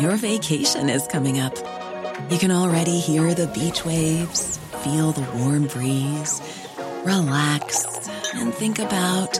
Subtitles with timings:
[0.00, 1.54] Your vacation is coming up.
[2.30, 6.40] You can already hear the beach waves, feel the warm breeze,
[7.02, 7.84] relax,
[8.32, 9.38] and think about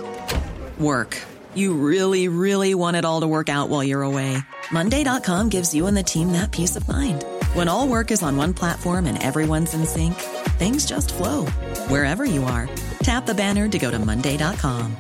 [0.79, 1.17] work.
[1.55, 4.37] You really, really want it all to work out while you're away.
[4.71, 7.25] Monday.com gives you and the team that peace of mind.
[7.55, 10.13] When all work is on one platform and everyone's in sync,
[10.59, 11.47] things just flow
[11.89, 12.69] wherever you are.
[13.03, 14.95] Tap the banner to go to Monday.com.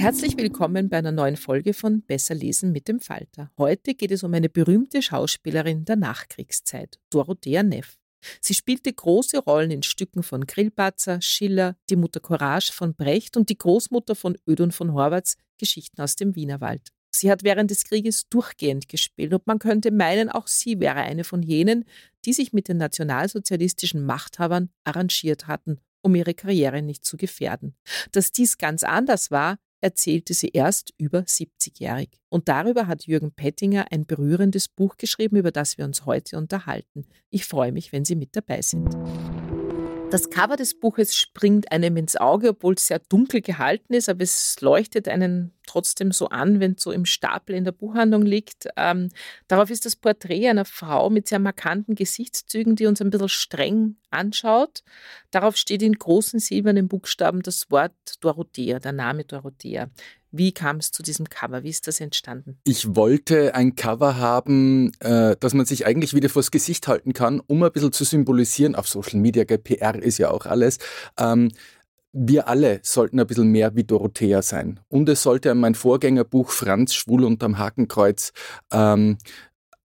[0.00, 3.50] Herzlich willkommen bei einer neuen Folge von Besser lesen mit dem Falter.
[3.58, 7.98] Heute geht es um eine berühmte Schauspielerin der Nachkriegszeit, Dorothea Neff.
[8.40, 13.50] Sie spielte große Rollen in Stücken von Grillparzer, Schiller, Die Mutter Courage von Brecht und
[13.50, 16.88] die Großmutter von Ödon von Horvaths Geschichten aus dem Wienerwald.
[17.10, 21.24] Sie hat während des Krieges durchgehend gespielt und man könnte meinen, auch sie wäre eine
[21.24, 21.84] von jenen,
[22.24, 27.74] die sich mit den nationalsozialistischen Machthabern arrangiert hatten, um ihre Karriere nicht zu gefährden.
[28.12, 32.10] Dass dies ganz anders war, erzählte sie erst über 70-jährig.
[32.28, 37.06] Und darüber hat Jürgen Pettinger ein berührendes Buch geschrieben, über das wir uns heute unterhalten.
[37.30, 38.96] Ich freue mich, wenn Sie mit dabei sind.
[40.10, 44.24] Das Cover des Buches springt einem ins Auge, obwohl es sehr dunkel gehalten ist, aber
[44.24, 48.66] es leuchtet einen trotzdem so an, wenn es so im Stapel in der Buchhandlung liegt.
[48.76, 49.10] Ähm,
[49.46, 53.96] darauf ist das Porträt einer Frau mit sehr markanten Gesichtszügen, die uns ein bisschen streng
[54.10, 54.82] anschaut.
[55.30, 59.90] Darauf steht in großen silbernen Buchstaben das Wort Dorothea, der Name Dorothea.
[60.32, 61.62] Wie kam es zu diesem Cover?
[61.62, 62.58] Wie ist das entstanden?
[62.64, 67.40] Ich wollte ein Cover haben, äh, das man sich eigentlich wieder vors Gesicht halten kann,
[67.40, 68.74] um ein bisschen zu symbolisieren.
[68.74, 70.78] Auf Social Media, PR ist ja auch alles.
[71.18, 71.50] Ähm,
[72.12, 74.80] wir alle sollten ein bisschen mehr wie Dorothea sein.
[74.88, 78.32] Und es sollte mein Vorgängerbuch Franz Schwul unterm Hakenkreuz
[78.72, 79.18] ähm,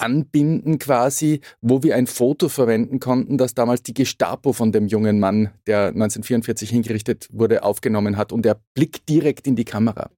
[0.05, 5.19] anbinden quasi, wo wir ein Foto verwenden konnten, das damals die Gestapo von dem jungen
[5.19, 10.11] Mann, der 1944 hingerichtet wurde, aufgenommen hat und er blickt direkt in die Kamera.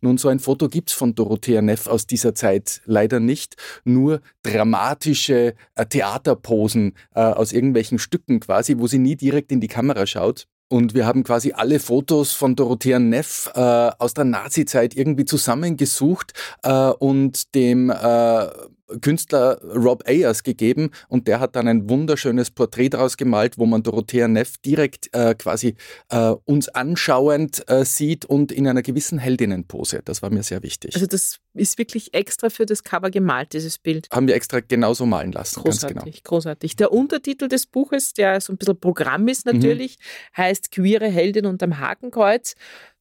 [0.00, 5.54] Nun, so ein Foto gibt's von Dorothea Neff aus dieser Zeit leider nicht, nur dramatische
[5.74, 10.46] äh, Theaterposen äh, aus irgendwelchen Stücken quasi, wo sie nie direkt in die Kamera schaut.
[10.68, 16.32] Und wir haben quasi alle Fotos von Dorothea Neff äh, aus der Nazi-Zeit irgendwie zusammengesucht
[16.64, 18.48] äh, und dem äh,
[19.00, 23.82] Künstler Rob Ayers gegeben und der hat dann ein wunderschönes Porträt daraus gemalt, wo man
[23.82, 25.74] Dorothea Neff direkt äh, quasi
[26.10, 30.02] äh, uns anschauend äh, sieht und in einer gewissen Heldinnenpose.
[30.04, 30.94] Das war mir sehr wichtig.
[30.94, 34.08] Also das ist wirklich extra für das Cover gemalt, dieses Bild.
[34.12, 35.62] Haben wir extra genauso malen lassen.
[35.62, 36.16] Großartig, genau.
[36.24, 36.76] großartig.
[36.76, 40.42] Der Untertitel des Buches, der so ein bisschen Programm ist natürlich, mhm.
[40.42, 42.54] heißt Queere Heldin unterm Hakenkreuz.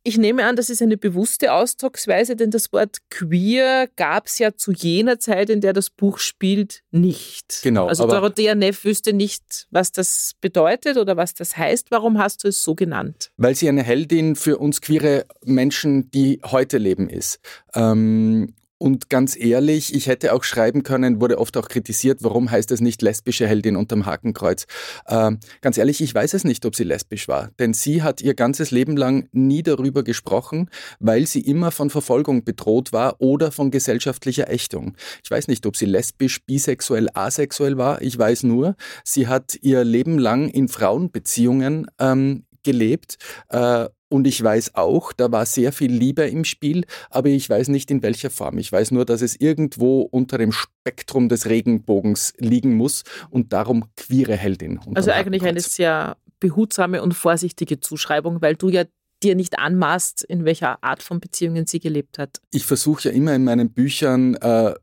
[0.08, 4.56] Ich nehme an, das ist eine bewusste Ausdrucksweise, denn das Wort queer gab es ja
[4.56, 7.62] zu jener Zeit, in der das Buch spielt, nicht.
[7.64, 7.88] Genau.
[7.88, 11.90] Also Dorothea Neff wüsste nicht, was das bedeutet oder was das heißt.
[11.90, 13.32] Warum hast du es so genannt?
[13.38, 17.40] Weil sie eine Heldin für uns queere Menschen, die heute leben, ist.
[17.74, 22.72] Ähm, und ganz ehrlich, ich hätte auch schreiben können, wurde oft auch kritisiert, warum heißt
[22.72, 24.66] es nicht lesbische Heldin unterm Hakenkreuz?
[25.08, 28.34] Ähm, ganz ehrlich, ich weiß es nicht, ob sie lesbisch war, denn sie hat ihr
[28.34, 30.70] ganzes Leben lang nie darüber gesprochen,
[31.00, 34.98] weil sie immer von Verfolgung bedroht war oder von gesellschaftlicher Ächtung.
[35.24, 38.02] Ich weiß nicht, ob sie lesbisch, bisexuell, asexuell war.
[38.02, 43.18] Ich weiß nur, sie hat ihr Leben lang in Frauenbeziehungen ähm, gelebt
[43.50, 47.70] äh, und ich weiß auch, da war sehr viel Liebe im Spiel, aber ich weiß
[47.70, 48.58] nicht in welcher Form.
[48.58, 53.86] Ich weiß nur, dass es irgendwo unter dem Spektrum des Regenbogens liegen muss und darum
[53.96, 54.80] queere Heldin.
[54.94, 58.84] Also eigentlich eine sehr behutsame und vorsichtige Zuschreibung, weil du ja
[59.24, 62.42] dir nicht anmaßt, in welcher Art von Beziehungen sie gelebt hat.
[62.52, 64.76] Ich versuche ja immer in meinen Büchern äh,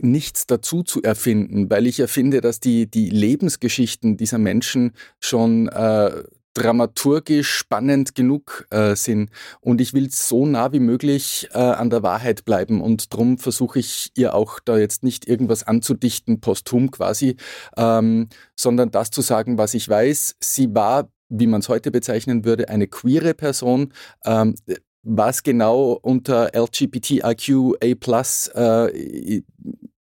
[0.00, 5.68] nichts dazu zu erfinden, weil ich ja finde, dass die, die Lebensgeschichten dieser Menschen schon
[5.68, 6.22] äh,
[6.54, 9.30] dramaturgisch spannend genug äh, sind.
[9.60, 12.80] Und ich will so nah wie möglich äh, an der Wahrheit bleiben.
[12.80, 17.36] Und darum versuche ich ihr auch da jetzt nicht irgendwas anzudichten, posthum quasi,
[17.76, 20.36] ähm, sondern das zu sagen, was ich weiß.
[20.40, 23.92] Sie war, wie man es heute bezeichnen würde, eine queere Person.
[24.24, 24.54] Ähm,
[25.04, 27.76] was genau unter LGBTIQA
[28.54, 29.42] äh,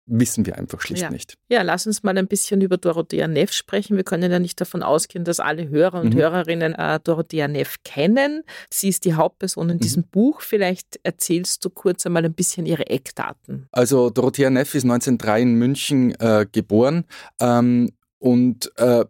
[0.05, 1.09] wissen wir einfach schlicht ja.
[1.09, 1.37] nicht.
[1.49, 3.95] Ja, lass uns mal ein bisschen über Dorothea Neff sprechen.
[3.95, 6.19] Wir können ja nicht davon ausgehen, dass alle Hörer und mhm.
[6.19, 8.43] Hörerinnen äh, Dorothea Neff kennen.
[8.69, 9.81] Sie ist die Hauptperson in mhm.
[9.81, 10.41] diesem Buch.
[10.41, 13.67] Vielleicht erzählst du kurz einmal ein bisschen ihre Eckdaten.
[13.71, 17.05] Also Dorothea Neff ist 1903 in München äh, geboren
[17.39, 19.05] ähm, und äh,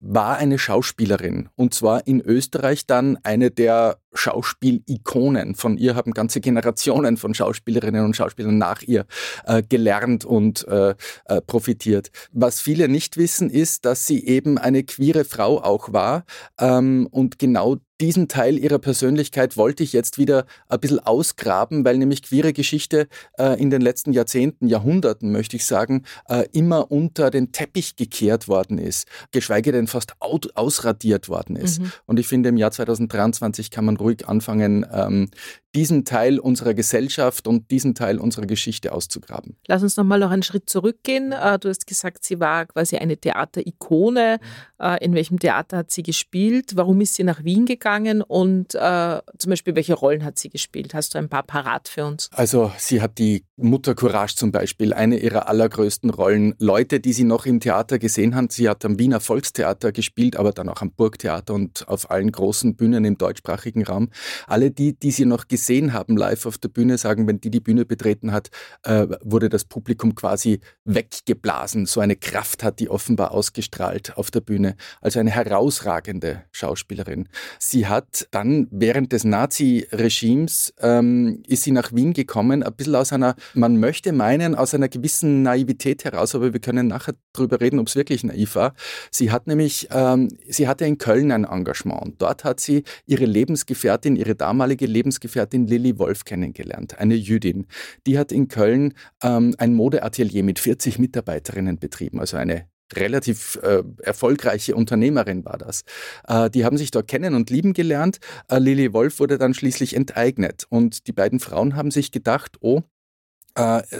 [0.00, 5.54] war eine Schauspielerin und zwar in Österreich dann eine der Schauspielikonen.
[5.54, 9.06] Von ihr haben ganze Generationen von Schauspielerinnen und Schauspielern nach ihr
[9.44, 10.94] äh, gelernt und äh,
[11.26, 12.10] äh, profitiert.
[12.32, 16.24] Was viele nicht wissen, ist, dass sie eben eine queere Frau auch war
[16.58, 21.96] ähm, und genau diesen Teil ihrer Persönlichkeit wollte ich jetzt wieder ein bisschen ausgraben, weil
[21.96, 23.08] nämlich queere Geschichte
[23.38, 28.48] äh, in den letzten Jahrzehnten, Jahrhunderten, möchte ich sagen, äh, immer unter den Teppich gekehrt
[28.48, 31.80] worden ist, geschweige denn fast ausradiert worden ist.
[31.80, 31.92] Mhm.
[32.06, 35.30] Und ich finde, im Jahr 2023 kann man ruhig anfangen, ähm,
[35.74, 39.56] diesen Teil unserer Gesellschaft und diesen Teil unserer Geschichte auszugraben.
[39.66, 41.32] Lass uns nochmal noch einen Schritt zurückgehen.
[41.32, 44.38] Äh, du hast gesagt, sie war quasi eine Theaterikone.
[44.80, 46.76] Äh, in welchem Theater hat sie gespielt?
[46.76, 47.85] Warum ist sie nach Wien gegangen?
[48.22, 50.94] Und äh, zum Beispiel, welche Rollen hat sie gespielt?
[50.94, 52.28] Hast du ein paar parat für uns?
[52.32, 56.54] Also, sie hat die Mutter Courage zum Beispiel, eine ihrer allergrößten Rollen.
[56.58, 60.52] Leute, die sie noch im Theater gesehen haben, sie hat am Wiener Volkstheater gespielt, aber
[60.52, 64.10] dann auch am Burgtheater und auf allen großen Bühnen im deutschsprachigen Raum.
[64.46, 67.50] Alle die, die sie noch gesehen gesehen haben live auf der Bühne, sagen, wenn die
[67.50, 68.50] die Bühne betreten hat,
[68.84, 71.86] äh, wurde das Publikum quasi weggeblasen.
[71.86, 74.76] So eine Kraft hat die offenbar ausgestrahlt auf der Bühne.
[75.00, 77.28] Also eine herausragende Schauspielerin.
[77.58, 83.12] Sie hat dann während des Nazi-Regimes ähm, ist sie nach Wien gekommen, ein bisschen aus
[83.12, 87.78] einer, man möchte meinen, aus einer gewissen Naivität heraus, aber wir können nachher darüber reden,
[87.78, 88.74] ob es wirklich naiv war.
[89.10, 93.24] Sie hat nämlich, ähm, sie hatte in Köln ein Engagement und dort hat sie ihre
[93.24, 97.66] Lebensgefährtin, ihre damalige Lebensgefährtin Lilly Wolf kennengelernt, eine Jüdin.
[98.06, 103.82] Die hat in Köln ähm, ein Modeatelier mit 40 Mitarbeiterinnen betrieben, also eine relativ äh,
[104.02, 105.82] erfolgreiche Unternehmerin war das.
[106.28, 108.18] Äh, die haben sich dort kennen und lieben gelernt.
[108.48, 112.82] Äh, Lilly Wolf wurde dann schließlich enteignet und die beiden Frauen haben sich gedacht, oh,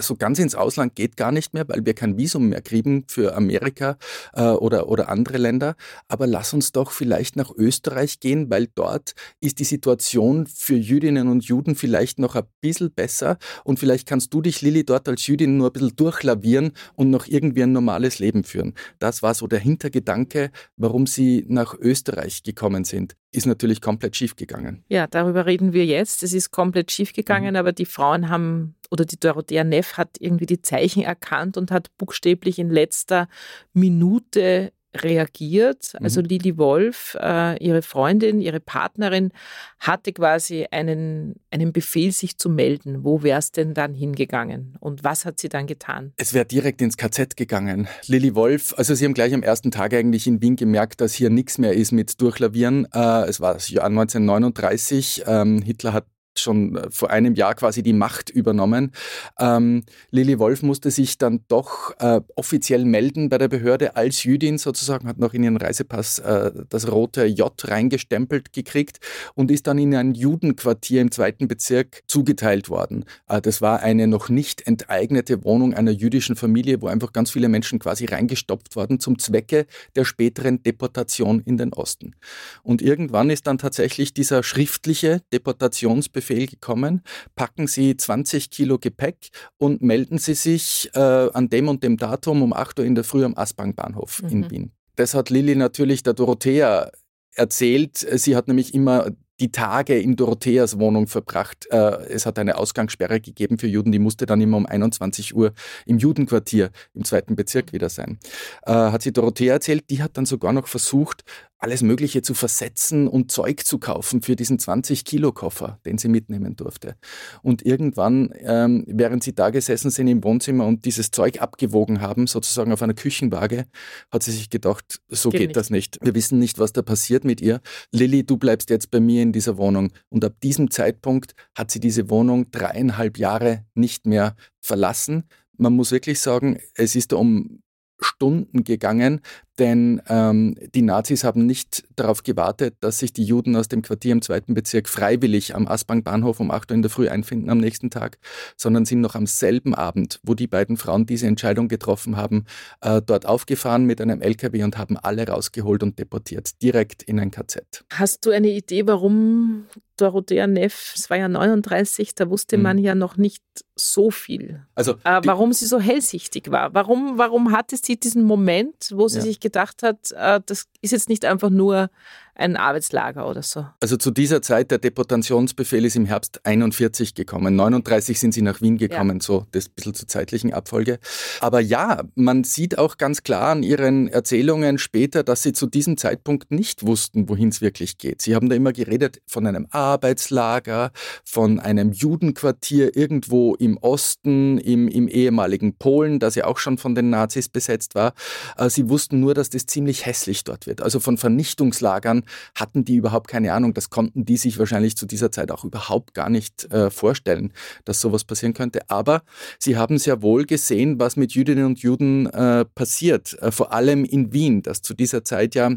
[0.00, 3.35] so ganz ins Ausland geht gar nicht mehr, weil wir kein Visum mehr kriegen für
[3.35, 3.97] Amerika
[4.35, 5.76] äh, oder, oder andere Länder.
[6.08, 11.29] Aber lass uns doch vielleicht nach Österreich gehen, weil dort ist die Situation für Jüdinnen
[11.29, 13.38] und Juden vielleicht noch ein bisschen besser.
[13.64, 17.26] Und vielleicht kannst du dich, Lilly, dort als Jüdin nur ein bisschen durchlavieren und noch
[17.26, 18.75] irgendwie ein normales Leben führen.
[18.99, 24.85] Das war so der Hintergedanke, warum sie nach Österreich gekommen sind ist natürlich komplett schiefgegangen.
[24.88, 26.23] Ja, darüber reden wir jetzt.
[26.23, 27.56] Es ist komplett schiefgegangen, mhm.
[27.56, 31.97] aber die Frauen haben oder die Dorothea Neff hat irgendwie die Zeichen erkannt und hat
[31.99, 33.29] buchstäblich in letzter
[33.73, 35.93] Minute reagiert.
[36.00, 36.26] Also mhm.
[36.26, 39.32] Lili Wolf, äh, ihre Freundin, ihre Partnerin,
[39.78, 43.04] hatte quasi einen, einen Befehl, sich zu melden.
[43.04, 44.76] Wo wäre es denn dann hingegangen?
[44.81, 46.12] Und was hat sie dann getan?
[46.16, 47.88] Es wäre direkt ins KZ gegangen.
[48.06, 51.31] Lili Wolf, also sie haben gleich am ersten Tag eigentlich in Wien gemerkt, dass hier
[51.31, 52.86] nichts mehr ist mit Durchlavieren.
[52.93, 55.24] Äh, es war das Jahr 1939.
[55.26, 56.06] Ähm, Hitler hat
[56.40, 58.93] schon äh, vor einem Jahr quasi die Macht übernommen.
[59.38, 64.58] Ähm, Lili Wolf musste sich dann doch äh, offiziell melden bei der Behörde als Jüdin
[64.58, 69.00] sozusagen, hat noch in ihren Reisepass äh, das rote J reingestempelt gekriegt
[69.34, 73.05] und ist dann in ein Judenquartier im zweiten Bezirk zugeteilt worden.
[73.28, 77.48] Äh, das war eine noch nicht enteignete Wohnung einer jüdischen Familie, wo einfach ganz viele
[77.48, 82.14] Menschen quasi reingestopft wurden zum Zwecke der späteren Deportation in den Osten.
[82.62, 87.03] Und irgendwann ist dann tatsächlich dieser schriftliche Deportationsbefehl Befehl gekommen,
[87.37, 89.29] packen Sie 20 Kilo Gepäck
[89.59, 93.05] und melden Sie sich äh, an dem und dem Datum um 8 Uhr in der
[93.05, 94.29] Früh am Aspang-Bahnhof mhm.
[94.31, 94.73] in Wien.
[94.97, 96.91] Das hat Lilly natürlich der Dorothea
[97.35, 97.99] erzählt.
[97.99, 101.67] Sie hat nämlich immer die Tage in Dorotheas Wohnung verbracht.
[101.71, 105.53] Äh, es hat eine Ausgangssperre gegeben für Juden, die musste dann immer um 21 Uhr
[105.85, 108.19] im Judenquartier im zweiten Bezirk wieder sein.
[108.65, 111.23] Äh, hat sie Dorothea erzählt, die hat dann sogar noch versucht,
[111.58, 116.96] alles Mögliche zu versetzen und Zeug zu kaufen für diesen 20-Kilo-Koffer, den sie mitnehmen durfte.
[117.43, 122.27] Und irgendwann, ähm, während sie da gesessen sind im Wohnzimmer und dieses Zeug abgewogen haben,
[122.27, 123.67] sozusagen auf einer Küchenwaage,
[124.10, 125.98] hat sie sich gedacht, so geht, geht das nicht.
[126.03, 127.60] Wir wissen nicht, was da passiert mit ihr.
[127.91, 129.93] Lilly, du bleibst jetzt bei mir in dieser Wohnung.
[130.08, 135.25] Und ab diesem Zeitpunkt hat sie diese Wohnung dreieinhalb Jahre nicht mehr verlassen
[135.58, 137.63] man muss wirklich sagen, es ist um
[138.01, 139.20] Stunden gegangen,
[139.58, 144.13] denn ähm, die Nazis haben nicht darauf gewartet, dass sich die Juden aus dem Quartier
[144.13, 147.91] im zweiten Bezirk freiwillig am Aspang-Bahnhof um 8 Uhr in der Früh einfinden am nächsten
[147.91, 148.19] Tag,
[148.56, 152.44] sondern sind noch am selben Abend, wo die beiden Frauen diese Entscheidung getroffen haben,
[152.81, 157.31] äh, dort aufgefahren mit einem LKW und haben alle rausgeholt und deportiert, direkt in ein
[157.31, 157.84] KZ.
[157.93, 162.63] Hast du eine Idee, warum Dorothea Neff, es war ja 39, da wusste mhm.
[162.63, 163.43] man ja noch nicht
[163.77, 164.65] so viel.
[164.75, 166.75] Also, äh, warum sie so hellsichtig war.
[166.75, 169.25] Warum, warum hatte sie diesen Moment, wo sie ja.
[169.25, 171.91] sich gedacht hat, äh, das ist jetzt nicht einfach nur
[172.36, 173.66] ein Arbeitslager oder so.
[173.81, 177.56] Also zu dieser Zeit, der Deportationsbefehl ist im Herbst 41 gekommen.
[177.56, 179.24] 39 sind sie nach Wien gekommen, ja.
[179.24, 180.98] so das bisschen zur zeitlichen Abfolge.
[181.40, 185.96] Aber ja, man sieht auch ganz klar an ihren Erzählungen später, dass sie zu diesem
[185.96, 188.20] Zeitpunkt nicht wussten, wohin es wirklich geht.
[188.20, 190.93] Sie haben da immer geredet von einem Arbeitslager,
[191.24, 196.94] von einem Judenquartier irgendwo im Osten, im, im ehemaligen Polen, das ja auch schon von
[196.94, 198.12] den Nazis besetzt war.
[198.58, 200.82] Äh, sie wussten nur, dass das ziemlich hässlich dort wird.
[200.82, 203.75] Also von Vernichtungslagern hatten die überhaupt keine Ahnung.
[203.75, 207.53] Das konnten die sich wahrscheinlich zu dieser Zeit auch überhaupt gar nicht äh, vorstellen,
[207.85, 208.81] dass sowas passieren könnte.
[208.89, 209.23] Aber
[209.59, 213.37] sie haben sehr wohl gesehen, was mit Jüdinnen und Juden äh, passiert.
[213.41, 215.71] Äh, vor allem in Wien, das zu dieser Zeit ja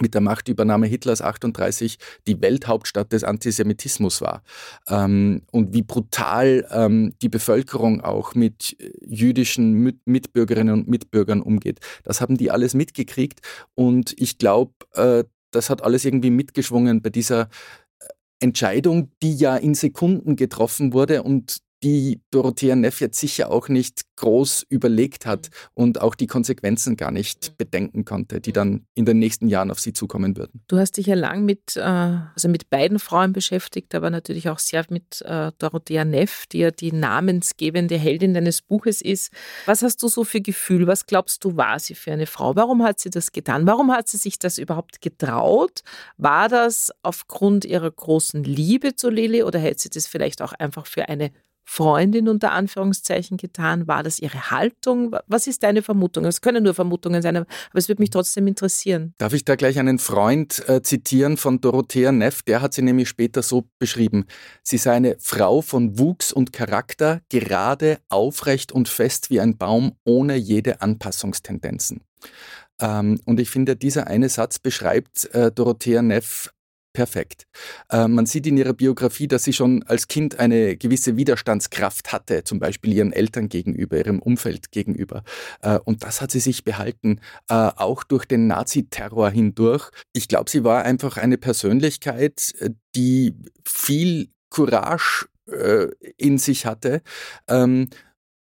[0.00, 4.42] mit der Machtübernahme Hitlers 38 die Welthauptstadt des Antisemitismus war
[4.88, 11.80] ähm, und wie brutal ähm, die Bevölkerung auch mit jüdischen Mitbürgerinnen und Mitbürgern umgeht.
[12.04, 13.40] Das haben die alles mitgekriegt
[13.74, 17.42] und ich glaube, äh, das hat alles irgendwie mitgeschwungen bei dieser
[18.00, 18.06] äh,
[18.40, 24.02] Entscheidung, die ja in Sekunden getroffen wurde und die Dorothea Neff jetzt sicher auch nicht
[24.16, 25.82] groß überlegt hat mhm.
[25.82, 27.54] und auch die Konsequenzen gar nicht mhm.
[27.56, 30.62] bedenken konnte, die dann in den nächsten Jahren auf sie zukommen würden.
[30.68, 34.58] Du hast dich ja lang mit, äh, also mit beiden Frauen beschäftigt, aber natürlich auch
[34.58, 39.32] sehr mit äh, Dorothea Neff, die ja die namensgebende Heldin deines Buches ist.
[39.66, 40.86] Was hast du so für Gefühl?
[40.86, 42.56] Was glaubst du, war sie für eine Frau?
[42.56, 43.66] Warum hat sie das getan?
[43.66, 45.80] Warum hat sie sich das überhaupt getraut?
[46.18, 50.86] War das aufgrund ihrer großen Liebe zu Lili oder hätte sie das vielleicht auch einfach
[50.86, 51.30] für eine
[51.72, 53.86] Freundin unter Anführungszeichen getan?
[53.86, 55.14] War das ihre Haltung?
[55.28, 56.24] Was ist deine Vermutung?
[56.24, 59.14] Es können nur Vermutungen sein, aber es würde mich trotzdem interessieren.
[59.18, 62.42] Darf ich da gleich einen Freund äh, zitieren von Dorothea Neff?
[62.42, 64.24] Der hat sie nämlich später so beschrieben.
[64.64, 69.92] Sie sei eine Frau von Wuchs und Charakter, gerade, aufrecht und fest wie ein Baum,
[70.04, 72.00] ohne jede Anpassungstendenzen.
[72.80, 76.50] Ähm, und ich finde, dieser eine Satz beschreibt äh, Dorothea Neff
[76.92, 77.44] perfekt.
[77.90, 82.44] Äh, man sieht in ihrer Biografie, dass sie schon als Kind eine gewisse Widerstandskraft hatte,
[82.44, 85.22] zum Beispiel ihren Eltern gegenüber, ihrem Umfeld gegenüber.
[85.62, 89.90] Äh, und das hat sie sich behalten, äh, auch durch den Naziterror hindurch.
[90.12, 92.54] Ich glaube, sie war einfach eine Persönlichkeit,
[92.94, 97.02] die viel Courage äh, in sich hatte.
[97.48, 97.88] Ähm,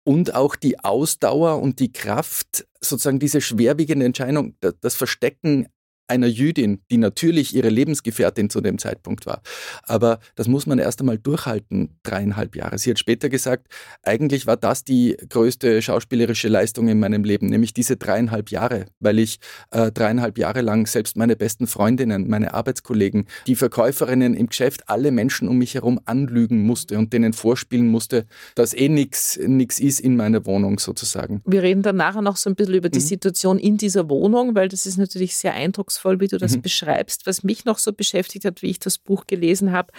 [0.04, 5.68] und auch die Ausdauer und die Kraft, sozusagen diese schwerwiegende Entscheidung, das Verstecken
[6.10, 9.42] einer Jüdin, die natürlich ihre Lebensgefährtin zu dem Zeitpunkt war.
[9.84, 12.78] Aber das muss man erst einmal durchhalten, dreieinhalb Jahre.
[12.78, 13.68] Sie hat später gesagt,
[14.02, 19.18] eigentlich war das die größte schauspielerische Leistung in meinem Leben, nämlich diese dreieinhalb Jahre, weil
[19.20, 19.38] ich
[19.70, 25.12] äh, dreieinhalb Jahre lang selbst meine besten Freundinnen, meine Arbeitskollegen, die Verkäuferinnen im Geschäft, alle
[25.12, 28.26] Menschen um mich herum anlügen musste und denen vorspielen musste,
[28.56, 31.40] dass eh nichts ist in meiner Wohnung sozusagen.
[31.46, 33.04] Wir reden dann nachher noch so ein bisschen über die mhm.
[33.04, 36.62] Situation in dieser Wohnung, weil das ist natürlich sehr eindrucksvoll eindrucksvoll, wie du das mhm.
[36.62, 37.26] beschreibst.
[37.26, 39.92] Was mich noch so beschäftigt hat, wie ich das Buch gelesen habe,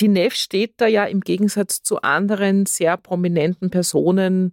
[0.00, 4.52] die Neff steht da ja im Gegensatz zu anderen sehr prominenten Personen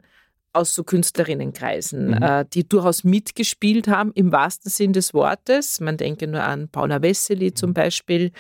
[0.54, 2.24] aus so Künstlerinnenkreisen, mhm.
[2.24, 5.80] äh, die durchaus mitgespielt haben, im wahrsten Sinn des Wortes.
[5.80, 7.74] Man denke nur an Paula Wessely zum mhm.
[7.76, 8.32] Beispiel.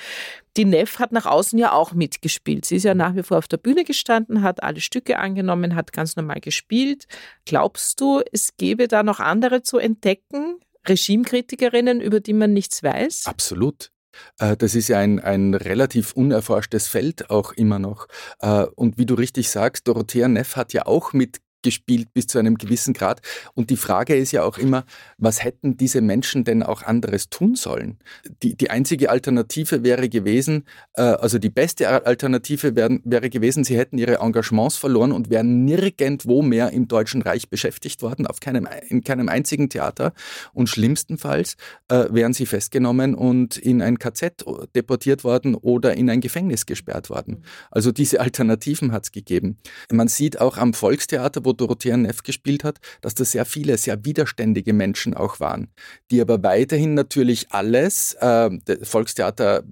[0.55, 2.65] Die Neff hat nach außen ja auch mitgespielt.
[2.65, 5.93] Sie ist ja nach wie vor auf der Bühne gestanden, hat alle Stücke angenommen, hat
[5.93, 7.05] ganz normal gespielt.
[7.45, 10.55] Glaubst du, es gäbe da noch andere zu entdecken,
[10.87, 13.23] Regimekritikerinnen, über die man nichts weiß?
[13.25, 13.91] Absolut.
[14.39, 18.07] Äh, das ist ja ein, ein relativ unerforschtes Feld auch immer noch.
[18.39, 22.39] Äh, und wie du richtig sagst, Dorothea Neff hat ja auch mit gespielt bis zu
[22.39, 23.19] einem gewissen Grad.
[23.53, 24.85] Und die Frage ist ja auch immer,
[25.17, 27.97] was hätten diese Menschen denn auch anderes tun sollen?
[28.41, 33.77] Die, die einzige Alternative wäre gewesen, äh, also die beste Alternative wären, wäre gewesen, sie
[33.77, 38.65] hätten ihre Engagements verloren und wären nirgendwo mehr im Deutschen Reich beschäftigt worden, auf keinem,
[38.87, 40.13] in keinem einzigen Theater.
[40.53, 41.57] Und schlimmstenfalls
[41.89, 47.09] äh, wären sie festgenommen und in ein KZ deportiert worden oder in ein Gefängnis gesperrt
[47.09, 47.43] worden.
[47.71, 49.57] Also diese Alternativen hat es gegeben.
[49.91, 54.05] Man sieht auch am Volkstheater, wo Dorothea Neff gespielt hat, dass das sehr viele, sehr
[54.05, 55.69] widerständige Menschen auch waren,
[56.11, 58.49] die aber weiterhin natürlich alles, äh,
[58.83, 59.63] Volkstheater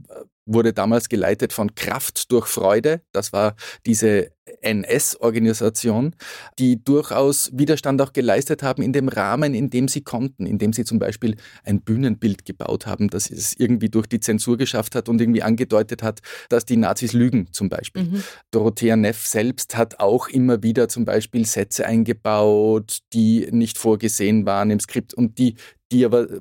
[0.45, 3.01] wurde damals geleitet von Kraft durch Freude.
[3.11, 6.15] Das war diese NS-Organisation,
[6.59, 10.85] die durchaus Widerstand auch geleistet haben in dem Rahmen, in dem sie konnten, indem sie
[10.85, 15.19] zum Beispiel ein Bühnenbild gebaut haben, das es irgendwie durch die Zensur geschafft hat und
[15.19, 18.03] irgendwie angedeutet hat, dass die Nazis lügen zum Beispiel.
[18.03, 18.23] Mhm.
[18.51, 24.69] Dorothea Neff selbst hat auch immer wieder zum Beispiel Sätze eingebaut, die nicht vorgesehen waren
[24.69, 25.55] im Skript und die
[25.95, 26.39] die aber äh,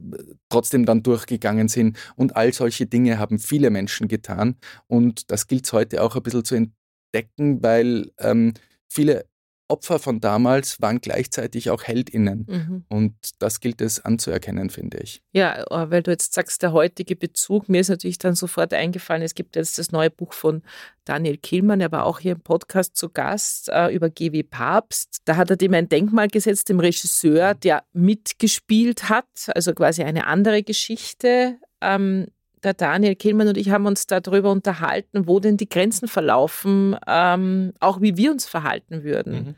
[0.48, 1.96] trotzdem dann durchgegangen sind.
[2.16, 4.56] Und all solche Dinge haben viele Menschen getan.
[4.88, 6.66] Und das gilt es heute auch ein bisschen zu
[7.14, 8.54] decken, weil ähm,
[8.88, 9.26] viele
[9.68, 12.46] Opfer von damals waren gleichzeitig auch HeldInnen.
[12.48, 12.84] Mhm.
[12.88, 15.22] Und das gilt es anzuerkennen, finde ich.
[15.32, 19.22] Ja, äh, weil du jetzt sagst, der heutige Bezug, mir ist natürlich dann sofort eingefallen,
[19.22, 20.62] es gibt jetzt das neue Buch von
[21.04, 25.22] Daniel Killmann, er war auch hier im Podcast zu Gast äh, über GW Papst.
[25.24, 30.26] Da hat er dem ein Denkmal gesetzt, dem Regisseur, der mitgespielt hat, also quasi eine
[30.26, 31.58] andere Geschichte.
[31.80, 32.26] Ähm,
[32.64, 37.72] der Daniel Kehlmann und ich haben uns darüber unterhalten, wo denn die Grenzen verlaufen, ähm,
[37.80, 39.32] auch wie wir uns verhalten würden.
[39.34, 39.54] Mhm.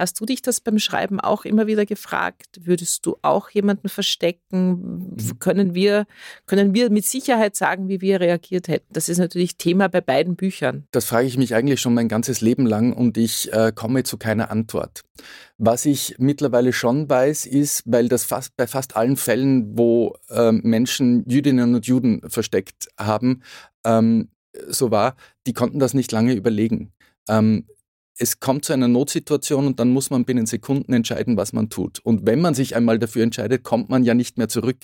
[0.00, 2.60] Hast du dich das beim Schreiben auch immer wieder gefragt?
[2.62, 5.10] Würdest du auch jemanden verstecken?
[5.10, 5.38] Mhm.
[5.40, 6.06] Können wir,
[6.46, 8.86] können wir mit Sicherheit sagen, wie wir reagiert hätten?
[8.94, 10.86] Das ist natürlich Thema bei beiden Büchern.
[10.92, 14.16] Das frage ich mich eigentlich schon mein ganzes Leben lang und ich äh, komme zu
[14.16, 15.02] keiner Antwort.
[15.58, 20.50] Was ich mittlerweile schon weiß, ist, weil das fast bei fast allen Fällen, wo äh,
[20.50, 23.42] Menschen Jüdinnen und Juden versteckt haben,
[23.84, 24.30] ähm,
[24.66, 25.14] so war,
[25.46, 26.94] die konnten das nicht lange überlegen.
[27.28, 27.66] Ähm,
[28.20, 32.00] es kommt zu einer Notsituation und dann muss man binnen Sekunden entscheiden, was man tut.
[32.00, 34.76] Und wenn man sich einmal dafür entscheidet, kommt man ja nicht mehr zurück.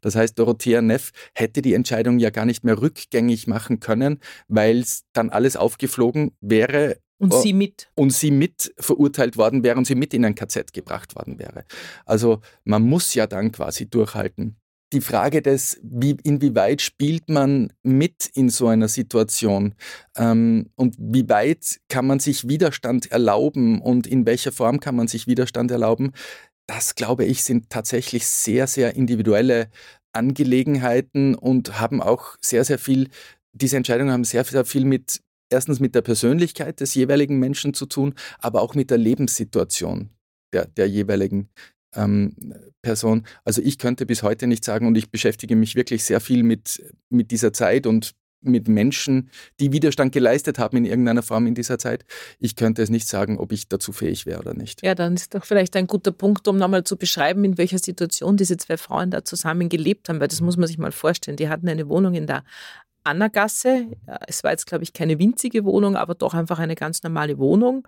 [0.00, 4.78] Das heißt, Dorothea Neff hätte die Entscheidung ja gar nicht mehr rückgängig machen können, weil
[4.78, 6.96] es dann alles aufgeflogen wäre.
[7.18, 7.90] Und sie mit.
[7.94, 11.64] Und sie mit verurteilt worden wäre und sie mit in ein KZ gebracht worden wäre.
[12.06, 14.56] Also man muss ja dann quasi durchhalten
[14.92, 19.74] die Frage des, wie, inwieweit spielt man mit in so einer Situation?
[20.16, 25.08] Ähm, und wie weit kann man sich Widerstand erlauben und in welcher Form kann man
[25.08, 26.12] sich Widerstand erlauben,
[26.66, 29.70] das glaube ich sind tatsächlich sehr, sehr individuelle
[30.12, 33.08] Angelegenheiten und haben auch sehr, sehr viel,
[33.52, 37.86] diese Entscheidungen haben sehr, sehr viel mit, erstens mit der Persönlichkeit des jeweiligen Menschen zu
[37.86, 40.10] tun, aber auch mit der Lebenssituation
[40.52, 41.50] der, der jeweiligen
[41.94, 42.34] ähm,
[42.82, 43.24] Person.
[43.44, 46.82] Also ich könnte bis heute nicht sagen und ich beschäftige mich wirklich sehr viel mit,
[47.08, 51.78] mit dieser Zeit und mit Menschen, die Widerstand geleistet haben in irgendeiner Form in dieser
[51.78, 52.04] Zeit.
[52.38, 54.82] Ich könnte es nicht sagen, ob ich dazu fähig wäre oder nicht.
[54.84, 58.36] Ja, dann ist doch vielleicht ein guter Punkt, um nochmal zu beschreiben, in welcher Situation
[58.36, 61.36] diese zwei Frauen da zusammen gelebt haben, weil das muss man sich mal vorstellen.
[61.36, 62.44] Die hatten eine Wohnung in der
[63.04, 63.86] Annagasse.
[64.26, 67.86] Es war jetzt, glaube ich, keine winzige Wohnung, aber doch einfach eine ganz normale Wohnung.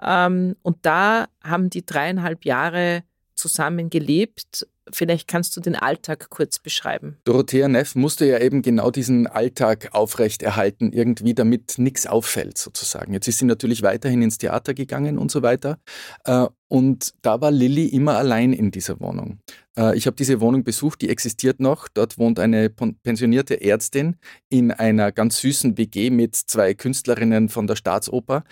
[0.00, 0.56] Mhm.
[0.62, 3.04] und da haben die dreieinhalb Jahre
[3.42, 4.66] zusammen gelebt.
[4.90, 7.16] Vielleicht kannst du den Alltag kurz beschreiben.
[7.24, 13.12] Dorothea Neff musste ja eben genau diesen Alltag aufrechterhalten, irgendwie, damit nichts auffällt, sozusagen.
[13.12, 15.78] Jetzt ist sie natürlich weiterhin ins Theater gegangen und so weiter.
[16.24, 19.40] Äh, und da war Lilly immer allein in dieser Wohnung.
[19.76, 21.88] Äh, ich habe diese Wohnung besucht, die existiert noch.
[21.88, 24.16] Dort wohnt eine pensionierte Ärztin
[24.48, 28.44] in einer ganz süßen WG mit zwei Künstlerinnen von der Staatsoper.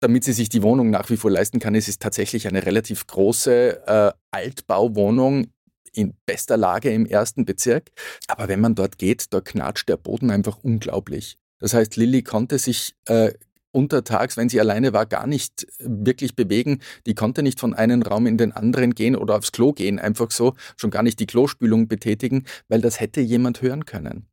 [0.00, 3.06] Damit sie sich die Wohnung nach wie vor leisten kann, ist es tatsächlich eine relativ
[3.06, 5.48] große äh, Altbauwohnung
[5.92, 7.90] in bester Lage im ersten Bezirk.
[8.28, 11.38] Aber wenn man dort geht, da knatscht der Boden einfach unglaublich.
[11.58, 13.32] Das heißt, Lilly konnte sich äh,
[13.72, 16.80] untertags, wenn sie alleine war, gar nicht wirklich bewegen.
[17.06, 20.30] Die konnte nicht von einem Raum in den anderen gehen oder aufs Klo gehen, einfach
[20.30, 24.26] so, schon gar nicht die Klospülung betätigen, weil das hätte jemand hören können.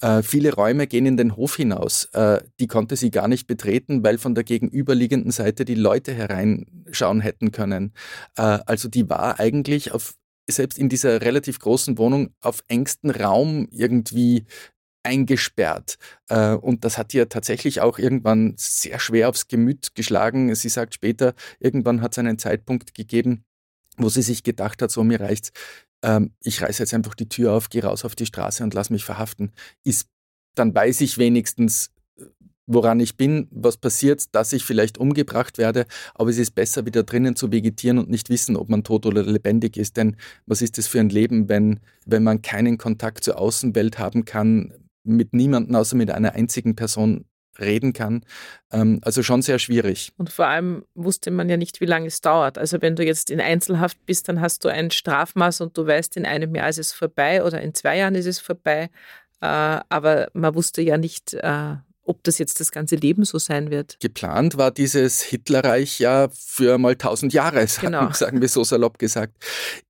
[0.00, 2.06] Äh, viele Räume gehen in den Hof hinaus.
[2.12, 7.20] Äh, die konnte sie gar nicht betreten, weil von der gegenüberliegenden Seite die Leute hereinschauen
[7.20, 7.92] hätten können.
[8.36, 10.14] Äh, also die war eigentlich auf,
[10.48, 14.44] selbst in dieser relativ großen Wohnung auf engstem Raum irgendwie
[15.04, 15.96] eingesperrt.
[16.28, 20.54] Äh, und das hat ihr tatsächlich auch irgendwann sehr schwer aufs Gemüt geschlagen.
[20.54, 23.44] Sie sagt später, irgendwann hat es einen Zeitpunkt gegeben,
[23.98, 25.52] wo sie sich gedacht hat, so mir reicht's,
[26.04, 28.90] ähm, ich reiße jetzt einfach die Tür auf, gehe raus auf die Straße und lass
[28.90, 30.08] mich verhaften, ist,
[30.54, 31.90] dann weiß ich wenigstens,
[32.66, 37.02] woran ich bin, was passiert, dass ich vielleicht umgebracht werde, aber es ist besser, wieder
[37.02, 39.96] drinnen zu vegetieren und nicht wissen, ob man tot oder lebendig ist.
[39.96, 44.24] Denn was ist das für ein Leben, wenn, wenn man keinen Kontakt zur Außenwelt haben
[44.24, 44.72] kann,
[45.04, 47.26] mit niemandem außer mit einer einzigen Person
[47.58, 48.24] reden kann.
[48.72, 50.12] Ähm, also schon sehr schwierig.
[50.16, 52.58] Und vor allem wusste man ja nicht, wie lange es dauert.
[52.58, 56.16] Also wenn du jetzt in Einzelhaft bist, dann hast du ein Strafmaß und du weißt,
[56.16, 58.90] in einem Jahr ist es vorbei oder in zwei Jahren ist es vorbei.
[59.40, 63.70] Äh, aber man wusste ja nicht, äh, ob das jetzt das ganze Leben so sein
[63.70, 63.98] wird.
[64.00, 68.12] Geplant war dieses Hitlerreich ja für mal tausend Jahre, sagen, genau.
[68.12, 69.34] sagen wir so salopp gesagt.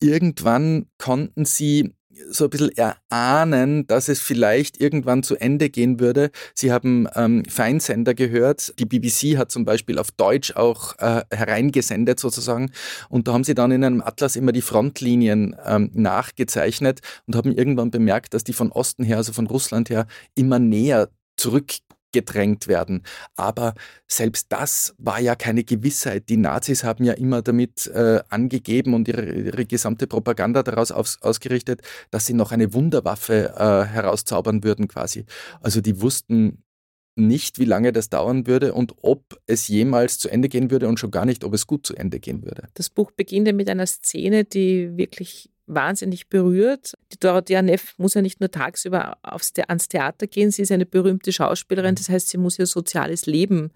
[0.00, 1.92] Irgendwann konnten sie
[2.31, 6.31] so ein bisschen erahnen, dass es vielleicht irgendwann zu Ende gehen würde.
[6.55, 8.74] Sie haben ähm, Feinsender gehört.
[8.79, 12.70] Die BBC hat zum Beispiel auf Deutsch auch äh, hereingesendet sozusagen.
[13.09, 17.53] Und da haben sie dann in einem Atlas immer die Frontlinien ähm, nachgezeichnet und haben
[17.53, 21.72] irgendwann bemerkt, dass die von Osten her, also von Russland her, immer näher zurück
[22.14, 23.03] gedrängt werden.
[23.37, 23.74] Aber
[24.07, 26.29] selbst das war ja keine Gewissheit.
[26.29, 31.20] Die Nazis haben ja immer damit äh, angegeben und ihre, ihre, gesamte Propaganda daraus aus,
[31.20, 35.27] ausgerichtet, dass sie noch eine Wunderwaffe äh, herauszaubern würden quasi.
[35.61, 36.62] Also die wussten
[37.16, 40.98] nicht, wie lange das dauern würde und ob es jemals zu Ende gehen würde und
[40.98, 42.68] schon gar nicht, ob es gut zu Ende gehen würde.
[42.74, 46.94] Das Buch beginnt ja mit einer Szene, die wirklich wahnsinnig berührt.
[47.12, 50.87] Die Dorothea Neff muss ja nicht nur tagsüber aufs, ans Theater gehen, sie ist eine
[50.87, 53.70] berühmte Schauspielerin, das heißt, sie muss ihr soziales Leben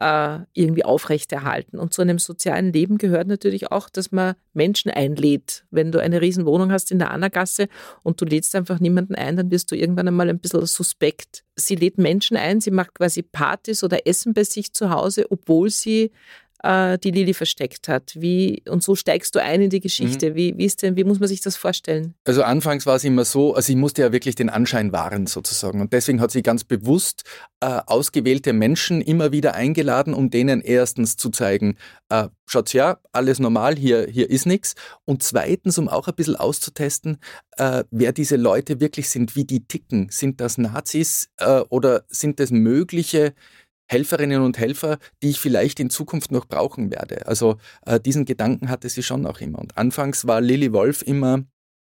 [0.00, 1.78] äh, irgendwie aufrechterhalten.
[1.78, 5.64] Und zu einem sozialen Leben gehört natürlich auch, dass man Menschen einlädt.
[5.70, 7.68] Wenn du eine Riesenwohnung hast in der Annergasse
[8.02, 11.44] und du lädst einfach niemanden ein, dann wirst du irgendwann einmal ein bisschen suspekt.
[11.56, 15.70] Sie lädt Menschen ein, sie macht quasi Partys oder Essen bei sich zu Hause, obwohl
[15.70, 16.10] sie
[16.62, 18.12] äh, die Lilly versteckt hat.
[18.16, 20.30] Wie, und so steigst du ein in die Geschichte.
[20.30, 20.34] Mhm.
[20.34, 22.14] Wie, wie, ist denn, wie muss man sich das vorstellen?
[22.24, 25.80] Also anfangs war es immer so, also ich musste ja wirklich den Anschein wahren sozusagen.
[25.80, 27.24] Und deswegen hat sie ganz bewusst
[27.60, 31.76] äh, ausgewählte Menschen immer wieder eingeladen, um denen erstens zu zeigen,
[32.08, 34.74] äh, schaut her, alles normal, hier, hier ist nichts.
[35.04, 37.18] Und zweitens, um auch ein bisschen auszutesten,
[37.56, 40.08] äh, wer diese Leute wirklich sind, wie die ticken.
[40.10, 43.34] Sind das Nazis äh, oder sind das mögliche
[43.92, 47.26] Helferinnen und Helfer, die ich vielleicht in Zukunft noch brauchen werde.
[47.26, 49.58] Also äh, diesen Gedanken hatte sie schon auch immer.
[49.58, 51.44] Und anfangs war Lilly Wolf immer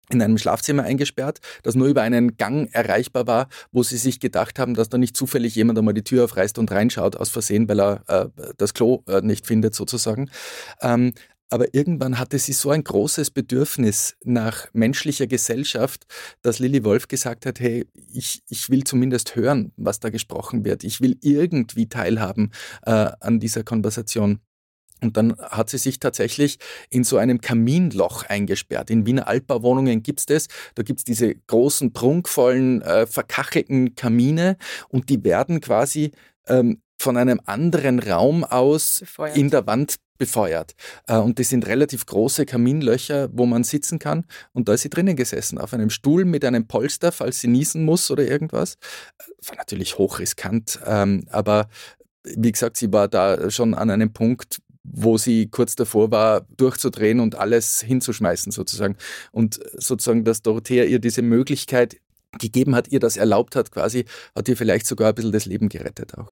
[0.10, 4.60] in einem Schlafzimmer eingesperrt, das nur über einen Gang erreichbar war, wo sie sich gedacht
[4.60, 7.80] haben, dass da nicht zufällig jemand einmal die Tür aufreißt und reinschaut aus Versehen, weil
[7.80, 10.30] er äh, das Klo äh, nicht findet sozusagen.
[10.82, 11.14] Ähm,
[11.50, 16.06] aber irgendwann hatte sie so ein großes Bedürfnis nach menschlicher Gesellschaft,
[16.42, 20.84] dass Lilly Wolf gesagt hat, hey, ich, ich will zumindest hören, was da gesprochen wird.
[20.84, 22.52] Ich will irgendwie teilhaben
[22.86, 24.40] äh, an dieser Konversation.
[25.02, 26.58] Und dann hat sie sich tatsächlich
[26.90, 28.90] in so einem Kaminloch eingesperrt.
[28.90, 30.48] In Wiener Altbauwohnungen gibt es das.
[30.74, 34.58] Da gibt es diese großen, prunkvollen, äh, verkachelten Kamine
[34.90, 36.12] und die werden quasi
[36.48, 39.38] ähm, von einem anderen Raum aus Befeuert.
[39.38, 40.76] in der Wand befeuert.
[41.08, 44.26] Äh, und das sind relativ große Kaminlöcher, wo man sitzen kann.
[44.54, 47.84] Und da ist sie drinnen gesessen, auf einem Stuhl mit einem Polster, falls sie niesen
[47.86, 48.76] muss oder irgendwas.
[49.18, 51.70] Äh, war natürlich hochriskant, ähm, aber
[52.24, 57.20] wie gesagt, sie war da schon an einem Punkt, wo sie kurz davor war, durchzudrehen
[57.20, 58.98] und alles hinzuschmeißen sozusagen.
[59.32, 61.98] Und sozusagen, dass Dorothea ihr diese Möglichkeit
[62.40, 65.70] gegeben hat, ihr das erlaubt hat quasi, hat ihr vielleicht sogar ein bisschen das Leben
[65.70, 66.32] gerettet auch.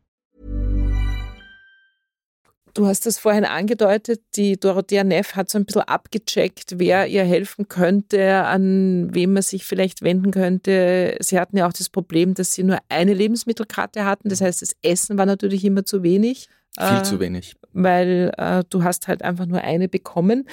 [2.73, 7.23] Du hast es vorhin angedeutet, die Dorothea Neff hat so ein bisschen abgecheckt, wer ihr
[7.23, 11.17] helfen könnte, an wem man sich vielleicht wenden könnte.
[11.19, 14.29] Sie hatten ja auch das Problem, dass sie nur eine Lebensmittelkarte hatten.
[14.29, 16.47] Das heißt, das Essen war natürlich immer zu wenig.
[16.77, 17.55] Viel äh, zu wenig.
[17.73, 20.47] Weil äh, du hast halt einfach nur eine bekommen.